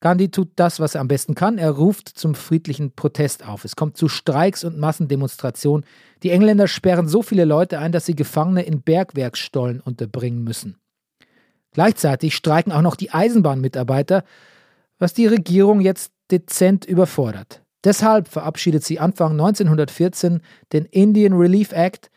[0.00, 1.56] Gandhi tut das, was er am besten kann.
[1.58, 3.64] Er ruft zum friedlichen Protest auf.
[3.64, 5.86] Es kommt zu Streiks und Massendemonstrationen.
[6.22, 10.76] Die Engländer sperren so viele Leute ein, dass sie Gefangene in Bergwerksstollen unterbringen müssen.
[11.72, 14.24] Gleichzeitig streiken auch noch die Eisenbahnmitarbeiter,
[14.98, 17.62] was die Regierung jetzt dezent überfordert.
[17.84, 20.40] Deshalb verabschiedet sie Anfang 1914
[20.72, 22.10] den Indian Relief Act,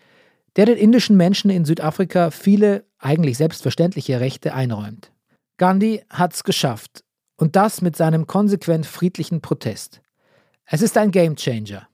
[0.56, 5.12] der den indischen Menschen in Südafrika viele eigentlich selbstverständliche Rechte einräumt.
[5.58, 7.04] Gandhi hat es geschafft
[7.39, 10.02] und das mit seinem konsequent friedlichen Protest.
[10.65, 11.88] Es ist ein Gamechanger.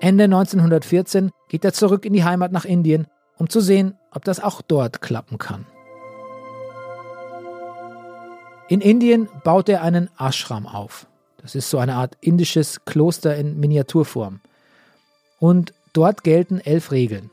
[0.00, 4.40] Ende 1914 geht er zurück in die Heimat nach Indien, um zu sehen, ob das
[4.40, 5.66] auch dort klappen kann.
[8.68, 11.06] In Indien baut er einen Ashram auf.
[11.38, 14.40] Das ist so eine Art indisches Kloster in Miniaturform.
[15.40, 17.30] Und dort gelten elf Regeln.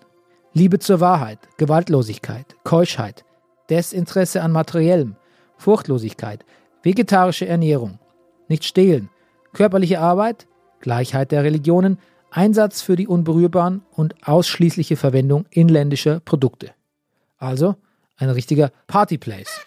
[0.54, 3.24] Liebe zur Wahrheit, Gewaltlosigkeit, Keuschheit,
[3.70, 5.16] Desinteresse an Materiellem,
[5.58, 6.46] Furchtlosigkeit,
[6.84, 8.00] vegetarische Ernährung,
[8.48, 9.10] nicht stehlen,
[9.54, 10.48] körperliche Arbeit,
[10.80, 12.00] Gleichheit der Religionen,
[12.32, 16.72] Einsatz für die Unberührbaren und ausschließliche Verwendung inländischer Produkte.
[17.38, 17.76] Also
[18.18, 19.66] ein richtiger Partyplace.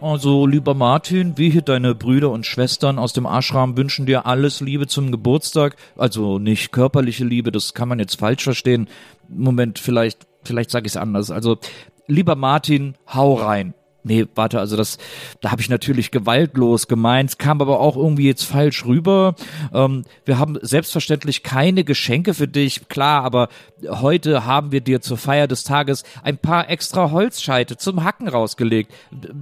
[0.00, 4.62] Also, lieber Martin, wir hier deine Brüder und Schwestern aus dem Ashram wünschen dir alles
[4.62, 5.76] Liebe zum Geburtstag.
[5.94, 8.88] Also nicht körperliche Liebe, das kann man jetzt falsch verstehen.
[9.28, 11.30] Moment, vielleicht, vielleicht sage ich es anders.
[11.30, 11.58] Also,
[12.06, 13.74] lieber Martin, hau rein.
[14.02, 14.96] Nee, warte, also das,
[15.42, 19.34] da habe ich natürlich gewaltlos gemeint, kam aber auch irgendwie jetzt falsch rüber.
[19.74, 23.48] Ähm, wir haben selbstverständlich keine Geschenke für dich, klar, aber
[23.86, 28.92] heute haben wir dir zur Feier des Tages ein paar extra Holzscheite zum Hacken rausgelegt,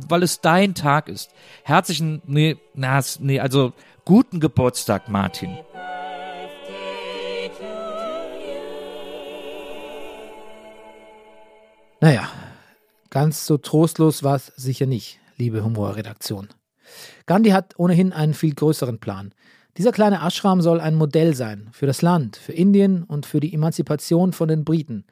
[0.09, 1.31] weil es dein Tag ist.
[1.63, 3.73] Herzlichen, nee, na, nee, also
[4.05, 5.57] guten Geburtstag, Martin.
[12.01, 12.29] Naja,
[13.11, 16.49] Ganz so trostlos war es sicher nicht, liebe Humorredaktion.
[17.27, 19.35] Gandhi hat ohnehin einen viel größeren Plan.
[19.79, 23.55] Dieser kleine Ashram soll ein Modell sein für das Land, für Indien und für die
[23.55, 25.07] Emanzipation von den Briten.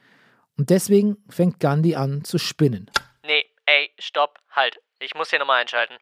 [0.59, 2.91] Und deswegen fängt Gandhi an zu spinnen.
[3.25, 4.79] Nee, ey, stopp, halt.
[4.99, 5.97] Ich muss hier nochmal einschalten.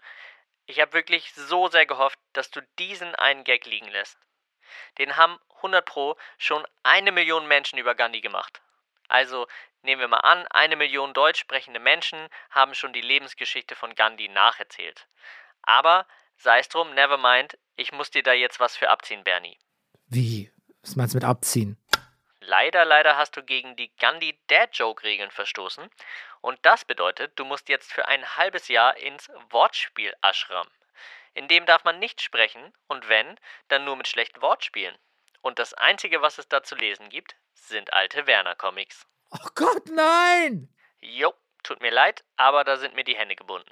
[0.67, 4.17] Ich habe wirklich so sehr gehofft, dass du diesen einen Gag liegen lässt.
[4.99, 8.61] Den haben 100 Pro schon eine Million Menschen über Gandhi gemacht.
[9.09, 9.47] Also
[9.85, 14.29] Nehmen wir mal an, eine Million deutsch sprechende Menschen haben schon die Lebensgeschichte von Gandhi
[14.29, 15.07] nacherzählt.
[15.61, 16.07] Aber
[16.39, 19.59] sei es drum, never mind, ich muss dir da jetzt was für abziehen, Bernie.
[20.07, 20.51] Wie?
[20.81, 21.77] Was meinst du mit abziehen?
[22.41, 25.91] Leider, leider hast du gegen die Gandhi Dad Joke Regeln verstoßen.
[26.41, 30.67] Und das bedeutet, du musst jetzt für ein halbes Jahr ins Wortspiel Ashram.
[31.35, 34.97] In dem darf man nicht sprechen und wenn, dann nur mit schlechten Wortspielen.
[35.43, 39.07] Und das Einzige, was es da zu lesen gibt, sind alte Werner-Comics.
[39.43, 40.69] Oh Gott, nein!
[41.01, 41.33] Jo,
[41.65, 43.71] tut mir leid, aber da sind mir die Hände gebunden.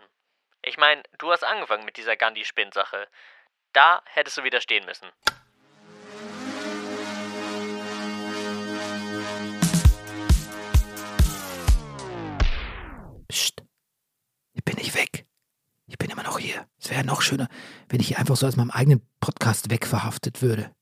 [0.63, 3.07] Ich meine, du hast angefangen mit dieser Gandhi-Spinn-Sache.
[3.73, 5.09] Da hättest du widerstehen müssen.
[13.29, 13.63] Psst.
[14.55, 15.27] Ich bin nicht weg.
[15.87, 16.67] Ich bin immer noch hier.
[16.79, 17.49] Es wäre noch schöner,
[17.89, 20.75] wenn ich hier einfach so aus meinem eigenen Podcast wegverhaftet würde.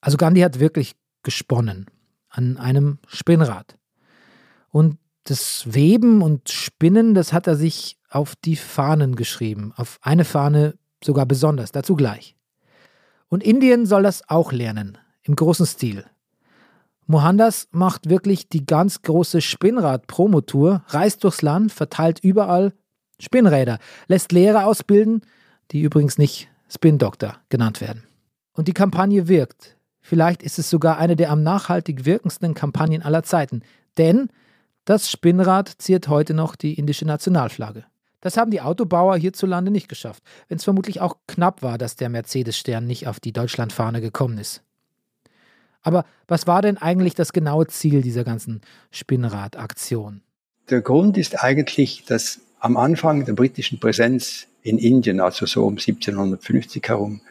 [0.00, 1.90] Also Gandhi hat wirklich gesponnen
[2.36, 3.78] an einem Spinnrad.
[4.70, 10.24] Und das Weben und Spinnen, das hat er sich auf die Fahnen geschrieben, auf eine
[10.24, 12.36] Fahne sogar besonders, dazu gleich.
[13.28, 16.04] Und Indien soll das auch lernen, im großen Stil.
[17.06, 22.72] Mohandas macht wirklich die ganz große Spinnrad-Promotour, reist durchs Land, verteilt überall
[23.20, 25.22] Spinnräder, lässt Lehrer ausbilden,
[25.70, 28.02] die übrigens nicht Spin-Doktor genannt werden.
[28.52, 29.75] Und die Kampagne wirkt.
[30.08, 33.62] Vielleicht ist es sogar eine der am nachhaltig wirkendsten Kampagnen aller Zeiten,
[33.98, 34.28] denn
[34.84, 37.84] das Spinnrad ziert heute noch die indische Nationalflagge.
[38.20, 42.08] Das haben die Autobauer hierzulande nicht geschafft, wenn es vermutlich auch knapp war, dass der
[42.08, 44.62] Mercedes-Stern nicht auf die Deutschlandfahne gekommen ist.
[45.82, 48.60] Aber was war denn eigentlich das genaue Ziel dieser ganzen
[48.92, 50.22] Spinnradaktion?
[50.70, 55.72] Der Grund ist eigentlich, dass am Anfang der britischen Präsenz in Indien, also so um
[55.72, 57.22] 1750 herum,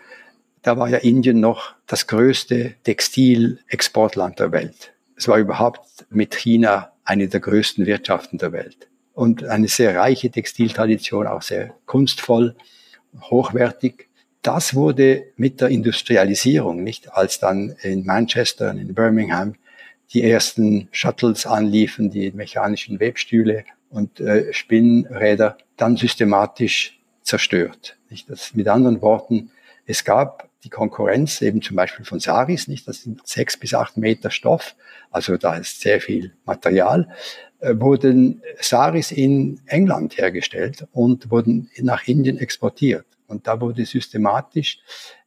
[0.65, 4.93] da war ja Indien noch das größte Textilexportland der Welt.
[5.15, 8.89] Es war überhaupt mit China eine der größten Wirtschaften der Welt.
[9.13, 12.55] Und eine sehr reiche Textiltradition, auch sehr kunstvoll,
[13.21, 14.09] hochwertig.
[14.41, 19.53] Das wurde mit der Industrialisierung, nicht als dann in Manchester und in Birmingham
[20.13, 27.97] die ersten Shuttles anliefen, die mechanischen Webstühle und äh, Spinnräder, dann systematisch zerstört.
[28.09, 28.27] Nicht?
[28.31, 29.51] Das, mit anderen Worten,
[29.85, 32.87] es gab die Konkurrenz eben zum Beispiel von Saris, nicht?
[32.87, 34.75] Das sind sechs bis acht Meter Stoff,
[35.11, 37.07] also da ist sehr viel Material,
[37.59, 43.05] äh, wurden Saris in England hergestellt und wurden nach Indien exportiert.
[43.27, 44.79] Und da wurde systematisch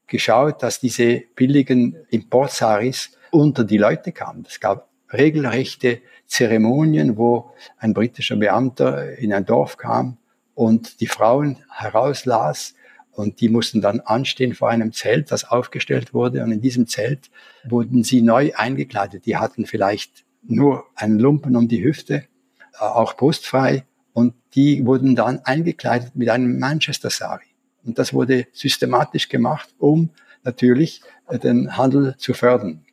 [0.06, 4.44] geschaut, dass diese billigen Importsaris unter die Leute kamen.
[4.48, 10.18] Es gab regelrechte Zeremonien, wo ein britischer Beamter in ein Dorf kam
[10.54, 12.74] und die Frauen herauslas
[13.18, 16.44] und die mussten dann anstehen vor einem Zelt, das aufgestellt wurde.
[16.44, 17.30] Und in diesem Zelt
[17.64, 19.26] wurden sie neu eingekleidet.
[19.26, 23.84] Die hatten vielleicht nur einen Lumpen um die Hüfte, äh, auch brustfrei.
[24.12, 27.46] Und die wurden dann eingekleidet mit einem Manchester Sari.
[27.84, 30.10] Und das wurde systematisch gemacht, um
[30.44, 32.84] natürlich äh, den Handel zu fördern.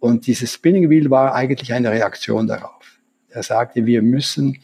[0.00, 3.00] Und dieses Spinning Wheel war eigentlich eine Reaktion darauf.
[3.28, 4.56] Er sagte, wir müssen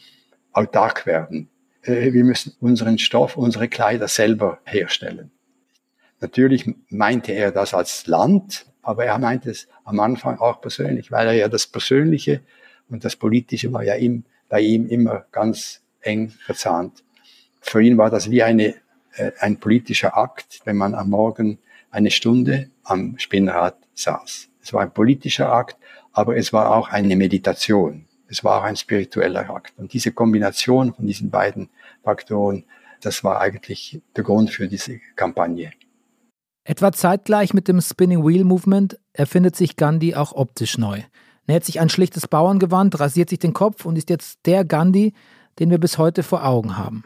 [0.51, 1.50] autark werden.
[1.83, 5.31] Äh, wir müssen unseren Stoff, unsere Kleider selber herstellen.
[6.19, 11.27] Natürlich meinte er das als Land, aber er meinte es am Anfang auch persönlich, weil
[11.27, 12.41] er ja das Persönliche
[12.89, 17.03] und das Politische war ja ihm, bei ihm immer ganz eng verzahnt.
[17.61, 18.75] Für ihn war das wie eine,
[19.15, 24.49] äh, ein politischer Akt, wenn man am Morgen eine Stunde am Spinnrad saß.
[24.61, 25.77] Es war ein politischer Akt,
[26.11, 28.05] aber es war auch eine Meditation.
[28.31, 29.73] Es war auch ein spiritueller Akt.
[29.77, 31.69] Und diese Kombination von diesen beiden
[32.01, 32.63] Faktoren,
[33.01, 35.71] das war eigentlich der Grund für diese Kampagne.
[36.63, 41.01] Etwa zeitgleich mit dem Spinning Wheel Movement erfindet sich Gandhi auch optisch neu.
[41.45, 45.13] Näht sich ein schlichtes Bauerngewand, rasiert sich den Kopf und ist jetzt der Gandhi,
[45.59, 47.03] den wir bis heute vor Augen haben.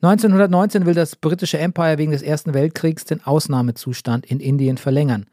[0.00, 5.26] 1919 will das britische Empire wegen des Ersten Weltkriegs den Ausnahmezustand in Indien verlängern.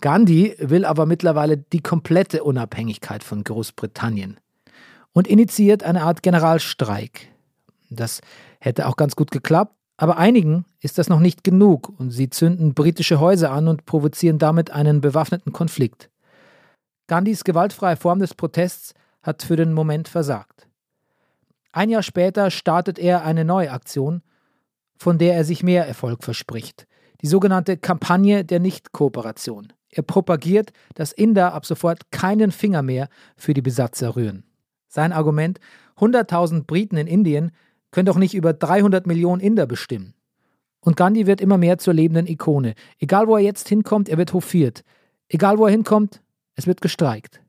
[0.00, 4.38] Gandhi will aber mittlerweile die komplette Unabhängigkeit von Großbritannien
[5.12, 7.28] und initiiert eine Art Generalstreik.
[7.88, 8.20] Das
[8.60, 12.74] hätte auch ganz gut geklappt, aber einigen ist das noch nicht genug und sie zünden
[12.74, 16.10] britische Häuser an und provozieren damit einen bewaffneten Konflikt.
[17.06, 20.68] Gandhis gewaltfreie Form des Protests hat für den Moment versagt.
[21.72, 24.22] Ein Jahr später startet er eine neue Aktion,
[24.98, 26.86] von der er sich mehr Erfolg verspricht,
[27.22, 29.72] die sogenannte Kampagne der Nichtkooperation.
[29.96, 34.44] Er propagiert, dass Inder ab sofort keinen Finger mehr für die Besatzer rühren.
[34.88, 35.58] Sein Argument,
[35.96, 37.50] 100.000 Briten in Indien
[37.92, 40.12] können doch nicht über 300 Millionen Inder bestimmen.
[40.80, 42.74] Und Gandhi wird immer mehr zur lebenden Ikone.
[42.98, 44.84] Egal wo er jetzt hinkommt, er wird hofiert.
[45.28, 46.20] Egal wo er hinkommt,
[46.56, 47.40] es wird gestreikt.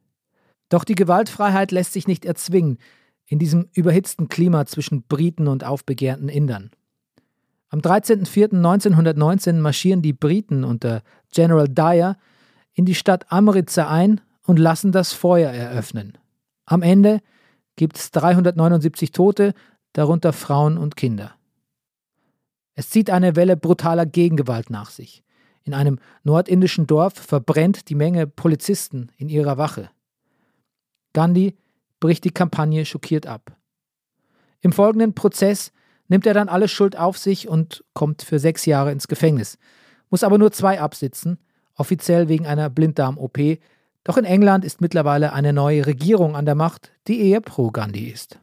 [0.70, 2.78] Doch die Gewaltfreiheit lässt sich nicht erzwingen
[3.26, 6.72] in diesem überhitzten Klima zwischen Briten und aufbegehrten Indern.
[7.68, 12.16] Am 13.04.1919 marschieren die Briten unter General Dyer
[12.78, 16.16] in die Stadt Amritsar ein und lassen das Feuer eröffnen.
[16.66, 17.22] Am Ende
[17.76, 19.56] gibt es 379 Tote,
[19.94, 21.34] darunter Frauen und Kinder.
[22.76, 25.24] Es zieht eine Welle brutaler Gegengewalt nach sich.
[25.64, 29.90] In einem nordindischen Dorf verbrennt die Menge Polizisten in ihrer Wache.
[31.14, 31.58] Gandhi
[32.00, 33.58] bricht die Kampagne schockiert ab.
[34.62, 35.72] Im folgenden Prozess
[36.10, 39.58] nimmt er dann alle Schuld auf sich und kommt für sechs Jahre ins Gefängnis,
[40.12, 41.40] muss aber nur zwei absitzen,
[41.78, 43.60] offiziell wegen einer Blinddarm-OP.
[44.04, 48.10] Doch in England ist mittlerweile eine neue Regierung an der Macht, die eher pro Gandhi
[48.10, 48.40] ist.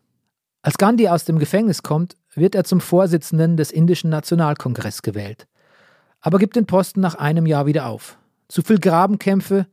[0.62, 5.46] Als Gandhi aus dem Gefängnis kommt, wird er zum Vorsitzenden des Indischen Nationalkongress gewählt,
[6.20, 8.16] aber gibt den Posten nach einem Jahr wieder auf.
[8.48, 9.66] Zu viel Grabenkämpfe,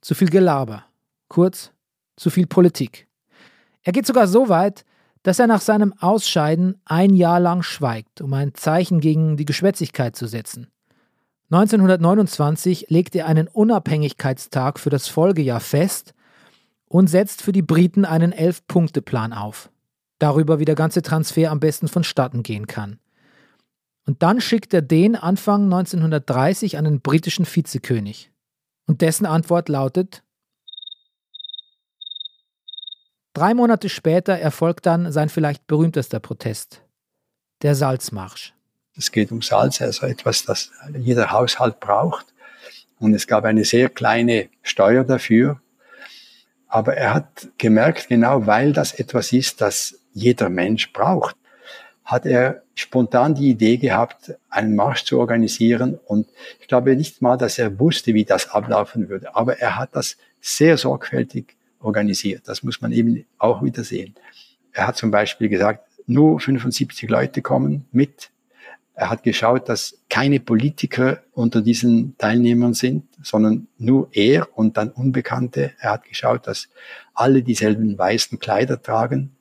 [0.00, 0.84] zu viel Gelaber,
[1.28, 1.70] kurz,
[2.16, 3.06] zu viel Politik.
[3.82, 4.84] Er geht sogar so weit,
[5.22, 10.16] dass er nach seinem Ausscheiden ein Jahr lang schweigt, um ein Zeichen gegen die Geschwätzigkeit
[10.16, 10.68] zu setzen.
[11.52, 16.14] 1929 legt er einen Unabhängigkeitstag für das Folgejahr fest
[16.86, 19.70] und setzt für die Briten einen Elf-Punkte-Plan auf.
[20.18, 22.98] Darüber, wie der ganze Transfer am besten vonstatten gehen kann.
[24.06, 28.32] Und dann schickt er den Anfang 1930 an den britischen Vizekönig.
[28.86, 30.22] Und dessen Antwort lautet,
[33.34, 36.82] Drei Monate später erfolgt dann sein vielleicht berühmtester Protest,
[37.60, 38.54] der Salzmarsch.
[38.96, 42.26] Es geht um Salz, also etwas, das jeder Haushalt braucht.
[42.98, 45.60] Und es gab eine sehr kleine Steuer dafür.
[46.68, 51.36] Aber er hat gemerkt, genau weil das etwas ist, das jeder Mensch braucht,
[52.04, 55.98] hat er spontan die Idee gehabt, einen Marsch zu organisieren.
[56.06, 56.28] Und
[56.60, 59.34] ich glaube nicht mal, dass er wusste, wie das ablaufen würde.
[59.34, 62.42] Aber er hat das sehr sorgfältig organisiert.
[62.46, 64.14] Das muss man eben auch wieder sehen.
[64.72, 68.30] Er hat zum Beispiel gesagt, nur 75 Leute kommen mit
[68.94, 74.90] er hat geschaut, dass keine Politiker unter diesen Teilnehmern sind, sondern nur er und dann
[74.90, 75.72] Unbekannte.
[75.78, 76.68] Er hat geschaut, dass
[77.14, 79.34] alle dieselben weißen Kleider tragen.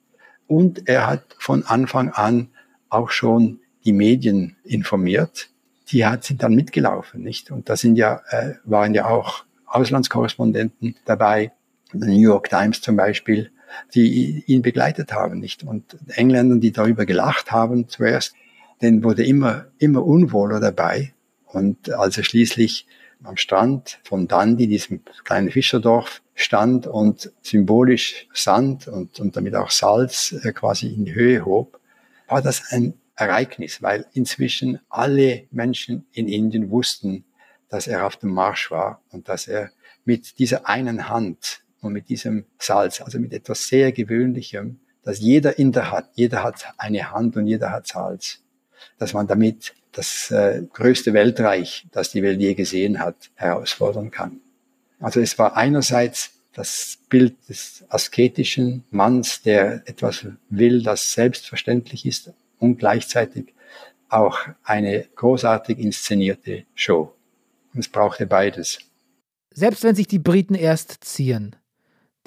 [0.48, 2.50] Und er hat von Anfang an
[2.90, 5.50] auch schon die Medien informiert.
[5.90, 7.52] Die hat, sind dann mitgelaufen, nicht?
[7.52, 11.52] Und da sind ja, äh, waren ja auch Auslandskorrespondenten dabei,
[11.94, 13.52] der New York Times zum Beispiel,
[13.94, 15.64] die ihn begleitet haben, nicht?
[15.64, 18.36] Und Engländer, die darüber gelacht haben zuerst,
[18.82, 21.14] den wurde immer, immer unwohler dabei.
[21.46, 22.88] Und als er schließlich
[23.24, 29.70] am Strand von Dundee, diesem kleinen Fischerdorf, stand und symbolisch Sand und, und damit auch
[29.70, 31.80] Salz äh, quasi in die Höhe hob,
[32.28, 37.26] war das ein Ereignis, weil inzwischen alle Menschen in Indien wussten,
[37.70, 39.70] dass er auf dem Marsch war und dass er
[40.06, 45.60] mit dieser einen Hand und mit diesem Salz, also mit etwas sehr Gewöhnlichem, das jeder
[45.60, 48.41] Inder hat, jeder hat eine Hand und jeder hat Salz,
[48.98, 54.40] dass man damit das äh, größte Weltreich, das die Welt je gesehen hat, herausfordern kann.
[55.00, 62.32] Also es war einerseits das Bild des asketischen Manns, der etwas will, das selbstverständlich ist
[62.60, 63.54] und gleichzeitig
[64.10, 67.14] auch eine großartig inszenierte Show.
[67.74, 68.80] Und es brauchte beides.
[69.54, 71.56] Selbst wenn sich die Briten erst ziehen,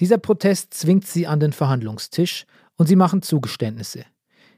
[0.01, 2.47] dieser Protest zwingt sie an den Verhandlungstisch
[2.77, 4.05] und sie machen Zugeständnisse.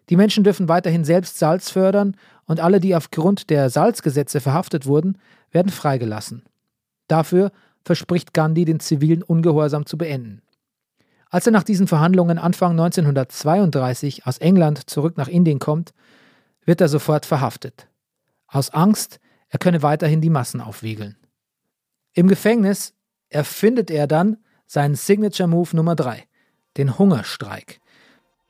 [0.08, 5.18] Die Menschen dürfen weiterhin selbst Salz fördern und alle, die aufgrund der Salzgesetze verhaftet wurden,
[5.50, 6.44] werden freigelassen.
[7.08, 7.50] Dafür
[7.84, 10.42] verspricht Gandhi, den zivilen Ungehorsam zu beenden.
[11.28, 15.92] Als er nach diesen Verhandlungen Anfang 1932 aus England zurück nach Indien kommt,
[16.64, 17.88] wird er sofort verhaftet.
[18.46, 21.16] Aus Angst, er könne weiterhin die Massen aufwiegeln.
[22.12, 22.94] Im Gefängnis
[23.28, 26.24] erfindet er dann seinen Signature Move Nummer 3,
[26.76, 27.80] den Hungerstreik,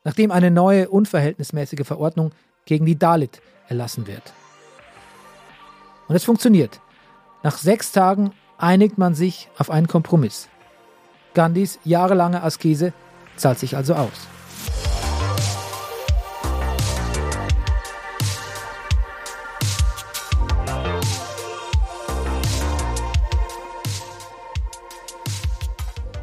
[0.07, 2.30] nachdem eine neue unverhältnismäßige Verordnung
[2.64, 4.22] gegen die Dalit erlassen wird.
[6.07, 6.80] Und es funktioniert.
[7.42, 10.48] Nach sechs Tagen einigt man sich auf einen Kompromiss.
[11.34, 12.92] Gandhis jahrelange Askese
[13.36, 14.12] zahlt sich also aus.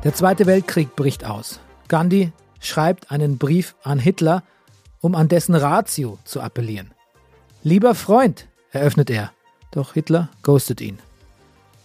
[0.05, 1.59] Der Zweite Weltkrieg bricht aus.
[1.89, 2.31] Gandhi
[2.65, 4.43] schreibt einen Brief an Hitler,
[5.01, 6.91] um an dessen Ratio zu appellieren.
[7.63, 9.31] Lieber Freund, eröffnet er,
[9.71, 10.99] doch Hitler ghostet ihn.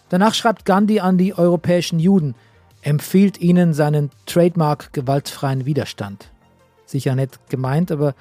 [0.08, 2.34] Danach schreibt Gandhi an die europäischen Juden,
[2.82, 6.30] empfiehlt ihnen seinen Trademark gewaltfreien Widerstand.
[6.86, 8.14] Sicher nett gemeint, aber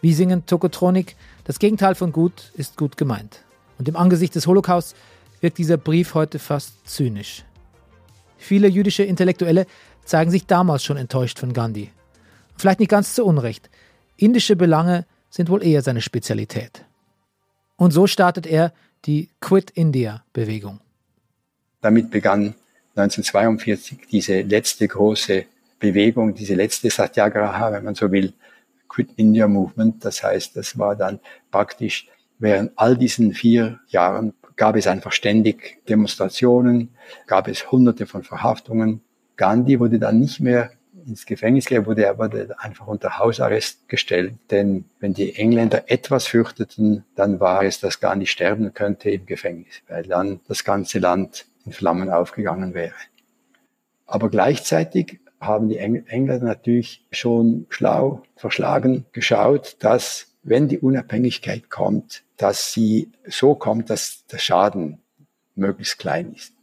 [0.00, 3.44] wie singen Tokotronik, das Gegenteil von gut ist gut gemeint.
[3.78, 4.94] Und im Angesicht des Holocaust
[5.40, 7.44] wirkt dieser Brief heute fast zynisch.
[8.36, 9.66] Viele jüdische Intellektuelle
[10.04, 11.90] zeigen sich damals schon enttäuscht von Gandhi.
[12.56, 13.70] Vielleicht nicht ganz zu Unrecht.
[14.16, 16.84] Indische Belange sind wohl eher seine Spezialität.
[17.76, 18.72] Und so startet er
[19.04, 20.80] die Quit India Bewegung.
[21.80, 22.54] Damit begann
[22.96, 25.46] 1942 diese letzte große
[25.80, 28.32] Bewegung, diese letzte Satyagraha, wenn man so will,
[28.88, 30.04] Quit India Movement.
[30.04, 31.18] Das heißt, das war dann
[31.50, 32.06] praktisch
[32.38, 36.90] während all diesen vier Jahren gab es einfach ständig Demonstrationen,
[37.26, 39.00] gab es hunderte von Verhaftungen.
[39.36, 40.70] Gandhi wurde dann nicht mehr
[41.06, 44.34] ins Gefängnis gelegt, wurde er wurde einfach unter Hausarrest gestellt.
[44.50, 49.82] Denn wenn die Engländer etwas fürchteten, dann war es, dass Gandhi sterben könnte im Gefängnis,
[49.88, 52.94] weil dann das ganze Land in Flammen aufgegangen wäre.
[54.06, 62.22] Aber gleichzeitig haben die Engländer natürlich schon schlau verschlagen geschaut, dass wenn die Unabhängigkeit kommt,
[62.36, 64.98] dass sie so kommt, dass der Schaden
[65.56, 66.54] möglichst klein ist.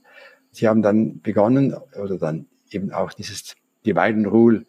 [0.52, 3.56] Sie haben dann begonnen oder dann eben auch dieses
[3.86, 4.66] Divide Rule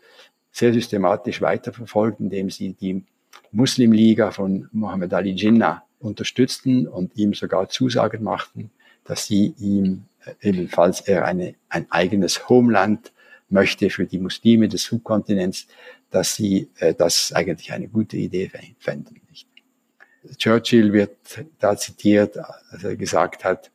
[0.50, 3.04] sehr systematisch weiterverfolgt, indem sie die
[3.50, 8.70] Muslimliga von Muhammad Ali Jinnah unterstützten und ihm sogar Zusagen machten,
[9.04, 10.04] dass sie ihm
[10.40, 13.12] ebenfalls er eine, ein eigenes Homeland
[13.48, 15.66] möchte für die Muslime des Subkontinents,
[16.12, 19.20] dass sie äh, das eigentlich eine gute Idee fänden.
[19.28, 19.48] Nicht?
[20.38, 21.16] Churchill wird
[21.58, 23.70] da zitiert, als er gesagt hat,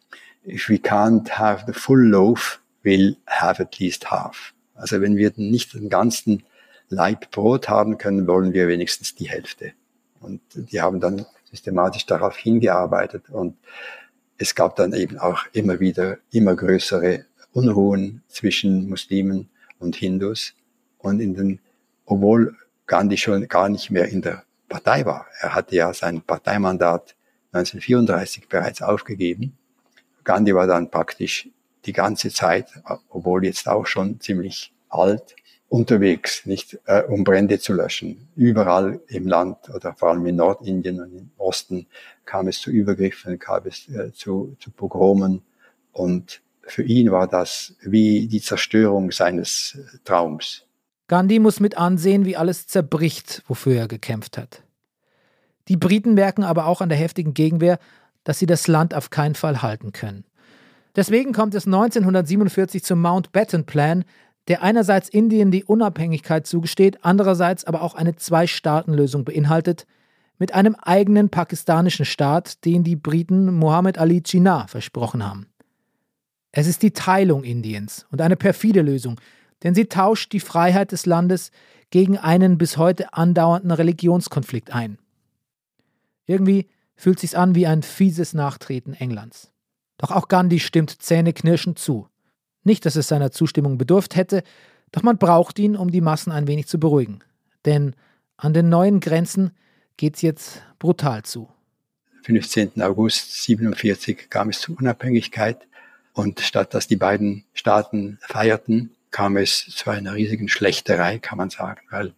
[0.46, 4.54] if we can't have the full loaf, we'll have at least half.
[4.76, 6.44] Also wenn wir nicht den ganzen
[6.90, 9.74] Leib Brot haben können, wollen wir wenigstens die Hälfte.
[10.22, 13.58] Und die haben dann systematisch darauf hingearbeitet und
[14.38, 20.54] es gab dann eben auch immer wieder immer größere Unruhen zwischen Muslimen und Hindus.
[21.00, 21.60] Und in den,
[22.08, 22.56] obwohl
[22.88, 25.28] Gandhi schon gar nicht mehr in der Partei war.
[25.40, 27.16] Er hatte ja sein Parteimandat
[27.52, 29.58] 1934 bereits aufgegeben.
[30.24, 31.50] Gandhi war dann praktisch
[31.86, 32.70] die ganze Zeit,
[33.10, 35.36] obwohl jetzt auch schon ziemlich alt,
[35.70, 38.30] unterwegs, nicht äh, um Brände zu löschen.
[38.36, 41.88] Überall im Land oder vor allem in Nordindien und im Osten
[42.24, 45.42] kam es zu Übergriffen, kam es äh, zu, zu Pogromen
[45.92, 50.67] und für ihn war das wie die Zerstörung seines Traums.
[51.08, 54.64] Gandhi muss mit ansehen, wie alles zerbricht, wofür er gekämpft hat.
[55.68, 57.80] Die Briten merken aber auch an der heftigen Gegenwehr,
[58.24, 60.26] dass sie das Land auf keinen Fall halten können.
[60.96, 64.04] Deswegen kommt es 1947 zum Mountbatten Plan,
[64.48, 69.86] der einerseits Indien die Unabhängigkeit zugesteht, andererseits aber auch eine Zwei-Staaten-Lösung beinhaltet,
[70.40, 75.48] mit einem eigenen pakistanischen Staat, den die Briten Muhammad Ali Jinnah versprochen haben.
[76.52, 79.20] Es ist die Teilung Indiens und eine perfide Lösung,
[79.64, 81.52] denn sie tauscht die Freiheit des Landes
[81.90, 84.98] gegen einen bis heute andauernden Religionskonflikt ein.
[86.26, 89.52] Irgendwie fühlt sich's an wie ein fieses Nachtreten Englands.
[89.98, 92.08] Doch auch Gandhi stimmt zähneknirschend zu.
[92.64, 94.44] Nicht, dass es seiner Zustimmung bedurft hätte,
[94.92, 97.20] doch man braucht ihn, um die Massen ein wenig zu beruhigen.
[97.66, 97.96] Denn
[98.36, 99.52] an den neuen Grenzen
[99.96, 101.50] geht's jetzt brutal zu.
[102.24, 102.82] 15.
[102.82, 105.66] August 1947 kam es zur Unabhängigkeit
[106.14, 111.50] und statt dass die beiden Staaten feierten, kam es zu einer riesigen Schlechterei, kann man
[111.50, 112.14] sagen, weil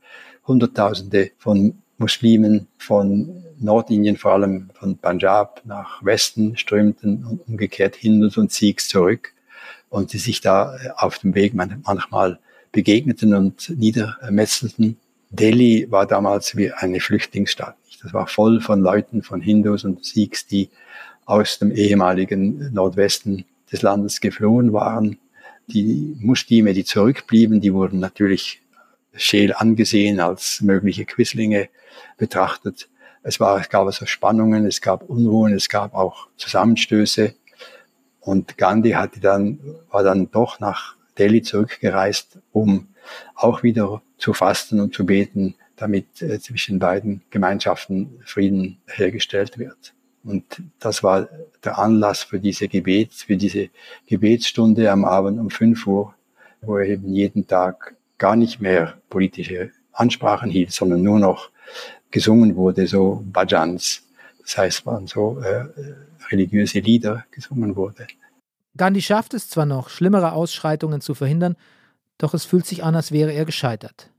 [0.45, 8.35] Hunderttausende von Muslimen von Nordindien, vor allem von Punjab nach Westen strömten und umgekehrt Hindus
[8.35, 9.33] und Sikhs zurück
[9.89, 12.37] und die sich da auf dem Weg manchmal
[12.73, 14.97] begegneten und niedermetzelten.
[15.29, 17.77] Delhi war damals wie eine Flüchtlingsstadt.
[18.03, 20.69] Das war voll von Leuten, von Hindus und Sikhs, die
[21.23, 25.17] aus dem ehemaligen Nordwesten des Landes geflohen waren.
[25.71, 28.61] Die Muslime, die zurückblieben, die wurden natürlich
[29.13, 31.69] scheel angesehen, als mögliche Quislinge
[32.17, 32.89] betrachtet.
[33.21, 37.35] Es, war, es gab also Spannungen, es gab Unruhen, es gab auch Zusammenstöße.
[38.19, 39.59] Und Gandhi hatte dann,
[39.89, 42.87] war dann doch nach Delhi zurückgereist, um
[43.35, 49.93] auch wieder zu fasten und zu beten, damit äh, zwischen beiden Gemeinschaften Frieden hergestellt wird.
[50.23, 51.29] Und das war
[51.63, 53.69] der Anlass für diese Gebets, für diese
[54.07, 56.13] Gebetsstunde am Abend um 5 Uhr,
[56.61, 61.49] wo er eben jeden Tag gar nicht mehr politische Ansprachen hielt, sondern nur noch
[62.11, 64.03] gesungen wurde, so Bhajans.
[64.41, 65.65] Das heißt, waren so äh,
[66.31, 68.07] religiöse Lieder gesungen wurde.
[68.75, 71.55] Gandhi schafft es zwar noch, schlimmere Ausschreitungen zu verhindern,
[72.17, 74.09] doch es fühlt sich an, als wäre er gescheitert.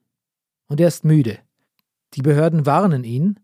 [0.68, 1.38] Und er ist müde.
[2.14, 3.38] Die Behörden warnen ihn,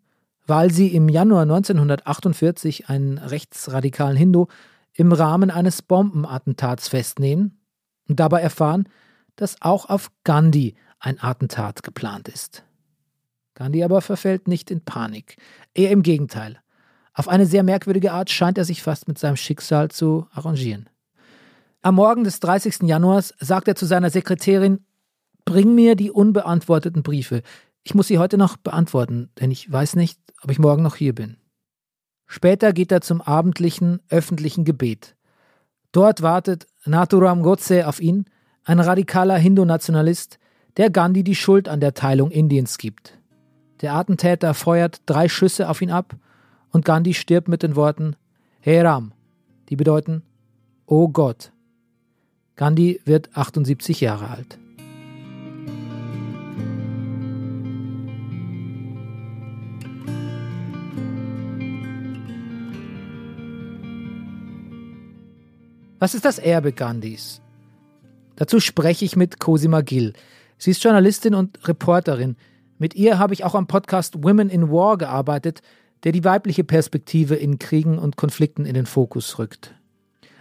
[0.46, 4.46] weil sie im Januar 1948 einen rechtsradikalen Hindu
[4.94, 7.60] im Rahmen eines Bombenattentats festnehmen
[8.08, 8.88] und dabei erfahren,
[9.36, 12.64] dass auch auf Gandhi ein Attentat geplant ist.
[13.54, 15.36] Gandhi aber verfällt nicht in Panik,
[15.74, 16.58] eher im Gegenteil.
[17.12, 20.88] Auf eine sehr merkwürdige Art scheint er sich fast mit seinem Schicksal zu arrangieren.
[21.82, 22.82] Am Morgen des 30.
[22.82, 24.84] Januars sagt er zu seiner Sekretärin,
[25.46, 27.42] Bring mir die unbeantworteten Briefe.
[27.86, 31.14] Ich muss sie heute noch beantworten, denn ich weiß nicht, ob ich morgen noch hier
[31.14, 31.36] bin.
[32.26, 35.14] Später geht er zum abendlichen öffentlichen Gebet.
[35.92, 38.24] Dort wartet Naturam Godse auf ihn,
[38.64, 40.40] ein radikaler Hindu-Nationalist,
[40.76, 43.20] der Gandhi die Schuld an der Teilung Indiens gibt.
[43.82, 46.16] Der Attentäter feuert drei Schüsse auf ihn ab
[46.72, 48.16] und Gandhi stirbt mit den Worten
[48.58, 49.12] Hey Ram,
[49.68, 50.22] die bedeuten
[50.86, 51.52] O Gott.
[52.56, 54.58] Gandhi wird 78 Jahre alt.
[65.98, 67.40] Was ist das Erbe Gandhis?
[68.36, 70.12] Dazu spreche ich mit Cosima Gill.
[70.58, 72.36] Sie ist Journalistin und Reporterin.
[72.76, 75.62] Mit ihr habe ich auch am Podcast Women in War gearbeitet,
[76.04, 79.74] der die weibliche Perspektive in Kriegen und Konflikten in den Fokus rückt.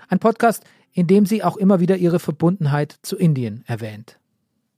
[0.09, 4.19] Ein Podcast, in dem sie auch immer wieder ihre Verbundenheit zu Indien erwähnt.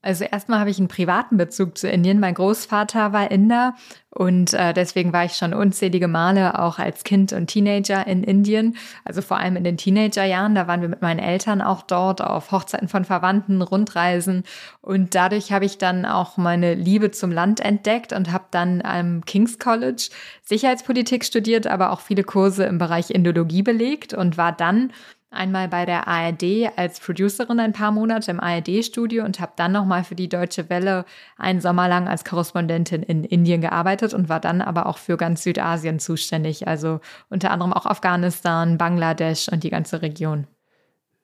[0.02, 2.20] Also erstmal habe ich einen privaten Bezug zu Indien.
[2.20, 3.76] Mein Großvater war Inder
[4.10, 8.78] und äh, deswegen war ich schon unzählige Male auch als Kind und Teenager in Indien.
[9.06, 12.52] Also vor allem in den Teenagerjahren, da waren wir mit meinen Eltern auch dort auf
[12.52, 14.44] Hochzeiten von Verwandten, Rundreisen
[14.82, 19.26] und dadurch habe ich dann auch meine Liebe zum Land entdeckt und habe dann am
[19.26, 20.10] King's College
[20.44, 24.92] Sicherheitspolitik studiert, aber auch viele Kurse im Bereich Indologie belegt und war dann
[25.38, 30.04] einmal bei der ARD als Producerin ein paar Monate im ARD-Studio und habe dann nochmal
[30.04, 31.06] für die Deutsche Welle
[31.38, 35.44] einen Sommer lang als Korrespondentin in Indien gearbeitet und war dann aber auch für ganz
[35.44, 40.48] Südasien zuständig, also unter anderem auch Afghanistan, Bangladesch und die ganze Region.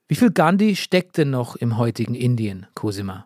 [0.08, 3.26] Wie viel Gandhi steckt denn noch im heutigen Indien, Cosima?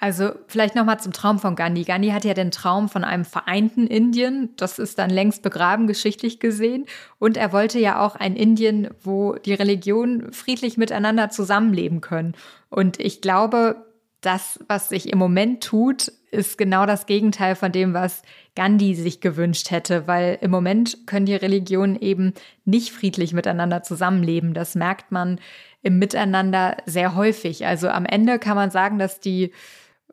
[0.00, 1.82] Also vielleicht nochmal zum Traum von Gandhi.
[1.82, 4.50] Gandhi hatte ja den Traum von einem vereinten Indien.
[4.56, 6.86] Das ist dann längst begraben, geschichtlich gesehen.
[7.18, 12.34] Und er wollte ja auch ein Indien, wo die Religionen friedlich miteinander zusammenleben können.
[12.70, 13.86] Und ich glaube,
[14.20, 18.22] das, was sich im Moment tut, ist genau das Gegenteil von dem, was
[18.54, 22.34] Gandhi sich gewünscht hätte, weil im Moment können die Religionen eben
[22.64, 24.54] nicht friedlich miteinander zusammenleben.
[24.54, 25.40] Das merkt man
[25.82, 27.66] im Miteinander sehr häufig.
[27.66, 29.52] Also am Ende kann man sagen, dass die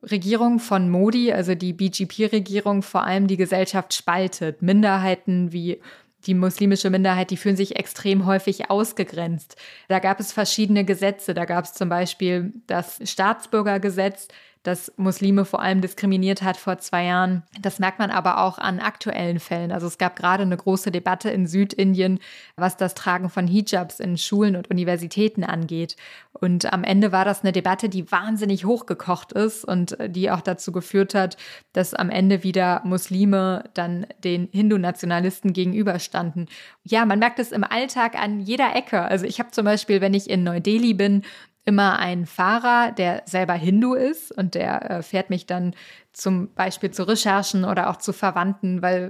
[0.09, 4.61] Regierung von Modi, also die BGP-Regierung, vor allem die Gesellschaft spaltet.
[4.61, 5.79] Minderheiten wie
[6.25, 9.55] die muslimische Minderheit, die fühlen sich extrem häufig ausgegrenzt.
[9.87, 11.33] Da gab es verschiedene Gesetze.
[11.33, 14.27] Da gab es zum Beispiel das Staatsbürgergesetz,
[14.65, 17.43] das Muslime vor allem diskriminiert hat vor zwei Jahren.
[17.61, 19.71] Das merkt man aber auch an aktuellen Fällen.
[19.71, 22.19] Also es gab gerade eine große Debatte in Südindien,
[22.55, 25.95] was das Tragen von Hijabs in Schulen und Universitäten angeht.
[26.33, 30.71] Und am Ende war das eine Debatte, die wahnsinnig hochgekocht ist und die auch dazu
[30.71, 31.37] geführt hat,
[31.73, 36.47] dass am Ende wieder Muslime dann den Hindu-Nationalisten gegenüberstanden.
[36.83, 39.03] Ja, man merkt es im Alltag an jeder Ecke.
[39.03, 41.21] Also ich habe zum Beispiel, wenn ich in Neu-Delhi bin,
[41.65, 45.75] immer einen Fahrer, der selber Hindu ist und der äh, fährt mich dann
[46.13, 49.09] zum Beispiel zu Recherchen oder auch zu Verwandten, weil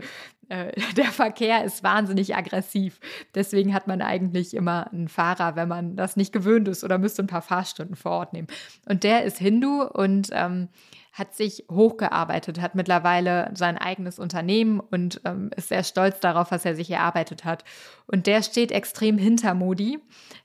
[0.50, 3.00] äh, der Verkehr ist wahnsinnig aggressiv.
[3.34, 7.24] Deswegen hat man eigentlich immer einen Fahrer, wenn man das nicht gewöhnt ist oder müsste
[7.24, 8.48] ein paar Fahrstunden vor Ort nehmen.
[8.88, 10.70] Und der ist Hindu und ähm,
[11.16, 16.66] hat sich hochgearbeitet, hat mittlerweile sein eigenes Unternehmen und ähm, ist sehr stolz darauf, was
[16.66, 17.64] er sich erarbeitet hat.
[18.06, 20.00] Und der steht extrem hinter Modi,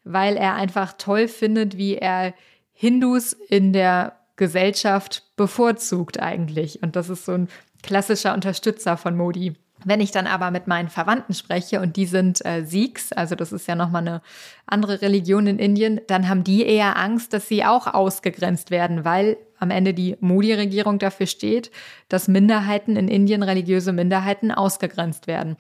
[0.05, 2.35] weil er einfach toll findet, wie er
[2.73, 6.83] Hindus in der Gesellschaft bevorzugt eigentlich.
[6.83, 7.49] Und das ist so ein
[7.83, 9.55] klassischer Unterstützer von Modi.
[9.85, 13.53] Wenn ich dann aber mit meinen Verwandten spreche und die sind äh, Sikhs, also das
[13.53, 14.23] ist ja nochmal eine
[14.67, 19.37] andere Religion in Indien, dann haben die eher Angst, dass sie auch ausgegrenzt werden, weil
[19.59, 21.71] am Ende die Modi-Regierung dafür steht,
[22.09, 25.57] dass Minderheiten in Indien, religiöse Minderheiten, ausgegrenzt werden.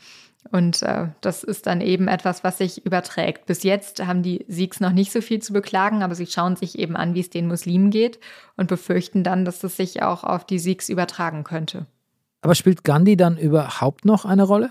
[0.51, 3.47] Und äh, das ist dann eben etwas, was sich überträgt.
[3.47, 6.79] Bis jetzt haben die Sikhs noch nicht so viel zu beklagen, aber sie schauen sich
[6.79, 8.19] eben an, wie es den Muslimen geht
[8.57, 11.87] und befürchten dann, dass es sich auch auf die Sikhs übertragen könnte.
[12.43, 14.71] Aber spielt Gandhi dann überhaupt noch eine Rolle?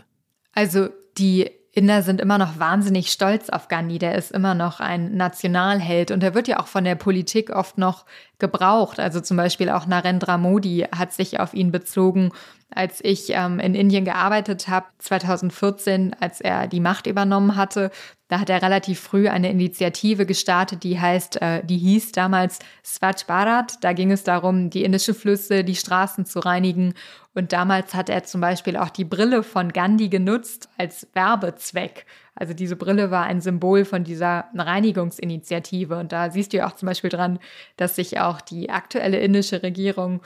[0.54, 4.00] Also die Inder sind immer noch wahnsinnig stolz auf Gandhi.
[4.00, 7.78] Der ist immer noch ein Nationalheld und er wird ja auch von der Politik oft
[7.78, 8.06] noch
[8.40, 9.00] gebraucht.
[9.00, 12.32] Also zum Beispiel auch Narendra Modi hat sich auf ihn bezogen.
[12.72, 17.92] Als ich ähm, in Indien gearbeitet habe, 2014, als er die Macht übernommen hatte,
[18.28, 23.26] da hat er relativ früh eine Initiative gestartet, die heißt, äh, die hieß damals Swachh
[23.26, 23.84] Bharat.
[23.84, 26.94] Da ging es darum, die indischen Flüsse, die Straßen zu reinigen.
[27.40, 32.06] Und damals hat er zum Beispiel auch die Brille von Gandhi genutzt als Werbezweck.
[32.36, 35.98] Also diese Brille war ein Symbol von dieser Reinigungsinitiative.
[35.98, 37.40] Und da siehst du ja auch zum Beispiel dran,
[37.78, 40.20] dass sich auch die aktuelle indische Regierung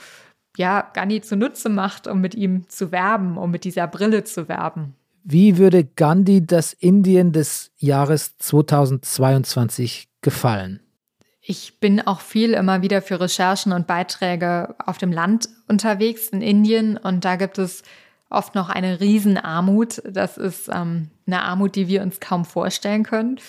[0.56, 4.96] ja Gandhi zunutze macht, um mit ihm zu werben, um mit dieser Brille zu werben.
[5.22, 10.83] Wie würde Gandhi das Indien des Jahres 2022 gefallen?
[11.46, 16.40] Ich bin auch viel immer wieder für Recherchen und Beiträge auf dem Land unterwegs in
[16.40, 17.82] Indien und da gibt es
[18.30, 20.02] oft noch eine Riesenarmut.
[20.08, 23.40] Das ist ähm, eine Armut, die wir uns kaum vorstellen können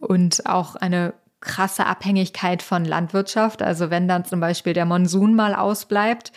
[0.00, 3.62] und auch eine krasse Abhängigkeit von Landwirtschaft.
[3.62, 6.32] Also wenn dann zum Beispiel der Monsun mal ausbleibt,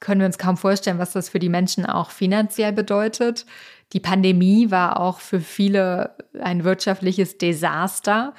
[0.00, 3.44] können wir uns kaum vorstellen, was das für die Menschen auch finanziell bedeutet.
[3.92, 8.32] Die Pandemie war auch für viele ein wirtschaftliches Desaster.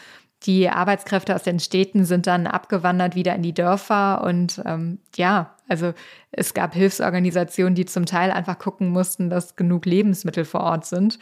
[0.45, 5.55] Die Arbeitskräfte aus den Städten sind dann abgewandert wieder in die Dörfer und ähm, ja,
[5.69, 5.93] also
[6.31, 11.17] es gab Hilfsorganisationen, die zum Teil einfach gucken mussten, dass genug Lebensmittel vor Ort sind.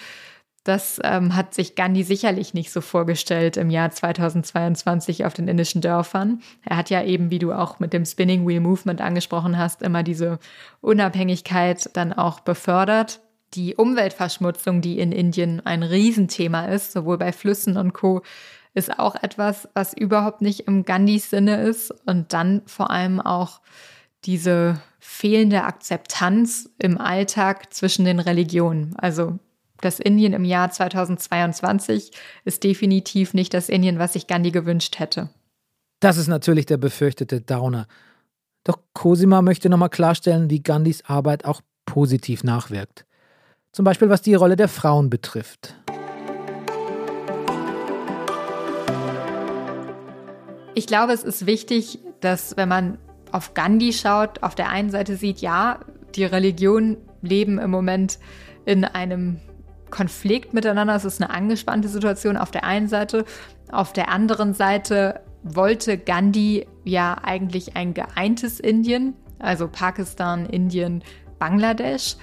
[0.64, 5.82] Das ähm, hat sich Gandhi sicherlich nicht so vorgestellt im Jahr 2022 auf den indischen
[5.82, 6.42] Dörfern.
[6.64, 10.04] Er hat ja eben, wie du auch mit dem Spinning Wheel Movement angesprochen hast, immer
[10.04, 10.38] diese
[10.82, 13.22] Unabhängigkeit dann auch befördert
[13.54, 18.22] die Umweltverschmutzung, die in Indien ein Riesenthema ist, sowohl bei Flüssen und Co.,
[18.74, 21.94] ist auch etwas, was überhaupt nicht im Gandhis Sinne ist.
[22.06, 23.62] Und dann vor allem auch
[24.24, 28.96] diese fehlende Akzeptanz im Alltag zwischen den Religionen.
[28.98, 29.40] Also
[29.82, 32.12] das Indien im Jahr 2022
[32.46, 35.30] ist definitiv nicht das Indien, was sich Gandhi gewünscht hätte.
[36.00, 37.88] Das ist natürlich der befürchtete Downer.
[38.64, 43.06] Doch Cosima möchte nochmal klarstellen, wie Gandhis Arbeit auch positiv nachwirkt.
[43.72, 45.76] Zum Beispiel was die Rolle der Frauen betrifft.
[50.74, 52.98] Ich glaube, es ist wichtig, dass wenn man
[53.32, 55.80] auf Gandhi schaut, auf der einen Seite sieht, ja,
[56.16, 58.20] die Religionen leben im Moment
[58.66, 59.40] in einem
[59.90, 60.96] Konflikt miteinander.
[60.96, 63.26] Es ist eine angespannte Situation auf der einen Seite.
[63.72, 71.04] Auf der anderen Seite wollte Gandhi ja eigentlich ein geeintes Indien, also Pakistan, Indien,
[71.38, 72.16] Bangladesch.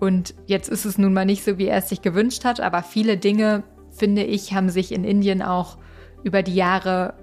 [0.00, 2.82] Und jetzt ist es nun mal nicht so, wie er es sich gewünscht hat, aber
[2.82, 5.78] viele Dinge, finde ich, haben sich in Indien auch
[6.24, 7.14] über die Jahre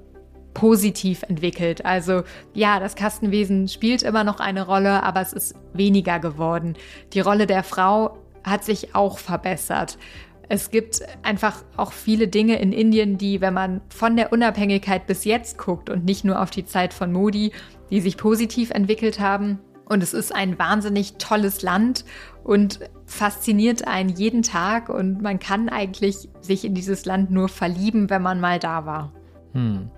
[0.54, 1.86] positiv entwickelt.
[1.86, 2.24] Also
[2.54, 6.76] ja, das Kastenwesen spielt immer noch eine Rolle, aber es ist weniger geworden.
[7.14, 9.97] Die Rolle der Frau hat sich auch verbessert.
[10.47, 15.24] Es gibt einfach auch viele Dinge in Indien, die, wenn man von der Unabhängigkeit bis
[15.24, 17.52] jetzt guckt und nicht nur auf die Zeit von Modi,
[17.91, 22.06] die sich positiv entwickelt haben, und es ist ein wahnsinnig tolles Land
[22.43, 24.88] und fasziniert einen jeden Tag.
[24.88, 29.12] Und man kann eigentlich sich in dieses Land nur verlieben, wenn man mal da war.
[29.54, 29.89] Hm.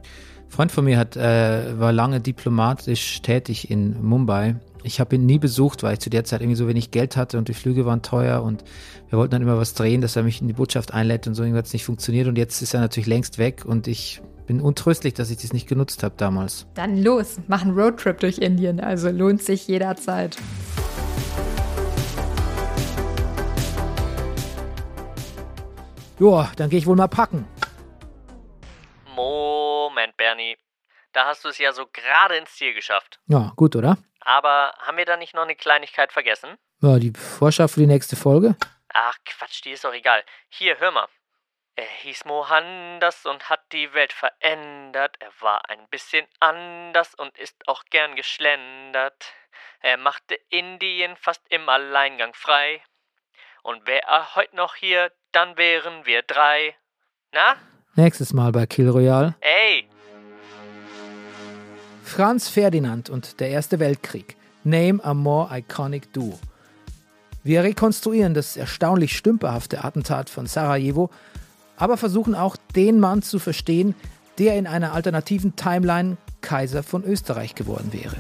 [0.51, 4.57] Ein Freund von mir hat, äh, war lange diplomatisch tätig in Mumbai.
[4.83, 7.37] Ich habe ihn nie besucht, weil ich zu der Zeit irgendwie so wenig Geld hatte
[7.37, 8.65] und die Flüge waren teuer und
[9.09, 11.43] wir wollten dann immer was drehen, dass er mich in die Botschaft einlädt und so
[11.43, 15.13] irgendwie hat nicht funktioniert und jetzt ist er natürlich längst weg und ich bin untröstlich,
[15.13, 16.67] dass ich das nicht genutzt habe damals.
[16.73, 20.35] Dann los, mach einen Roadtrip durch Indien, also lohnt sich jederzeit.
[26.19, 27.45] Joa, dann gehe ich wohl mal packen.
[29.21, 30.57] Moment, Bernie.
[31.13, 33.19] Da hast du es ja so gerade ins Ziel geschafft.
[33.27, 33.97] Ja, gut, oder?
[34.21, 36.57] Aber haben wir da nicht noch eine Kleinigkeit vergessen?
[36.81, 38.55] Ja, die Vorschau für die nächste Folge.
[38.93, 40.23] Ach, Quatsch, die ist doch egal.
[40.49, 41.07] Hier, hör mal.
[41.75, 45.17] Er hieß Mohandas und hat die Welt verändert.
[45.19, 49.33] Er war ein bisschen anders und ist auch gern geschlendert.
[49.81, 52.83] Er machte Indien fast im Alleingang frei.
[53.63, 56.75] Und wäre er heute noch hier, dann wären wir drei.
[57.31, 57.57] Na?
[57.95, 59.35] Nächstes Mal bei Kill Royale.
[59.41, 59.83] Ey!
[62.03, 64.37] Franz Ferdinand und der Erste Weltkrieg.
[64.63, 66.39] Name a more iconic duo.
[67.43, 71.09] Wir rekonstruieren das erstaunlich stümperhafte Attentat von Sarajevo,
[71.75, 73.95] aber versuchen auch den Mann zu verstehen,
[74.37, 78.15] der in einer alternativen Timeline Kaiser von Österreich geworden wäre.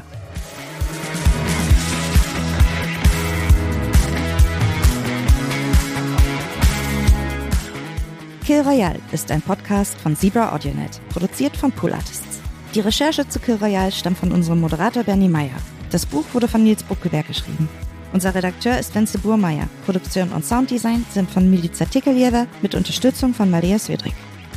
[8.45, 12.39] Kill Royale ist ein Podcast von Zebra AudioNet, produziert von Pool Artists.
[12.73, 15.55] Die Recherche zu Kill Royale stammt von unserem Moderator Bernie Meyer.
[15.91, 17.69] Das Buch wurde von Nils Buckelberg geschrieben.
[18.13, 19.69] Unser Redakteur ist Wenzel Burmeier.
[19.85, 24.15] Produktion und Sounddesign sind von Milica Tickeljewer mit Unterstützung von Maria Swedrick.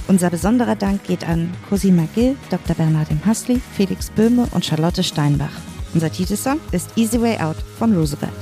[0.09, 2.74] Unser besonderer Dank geht an Cosima Gill, Dr.
[2.74, 5.53] Bernardin Hasley, Felix Böhme und Charlotte Steinbach.
[5.93, 8.32] Unser Titelsong ist Easy Way Out von Roosevelt.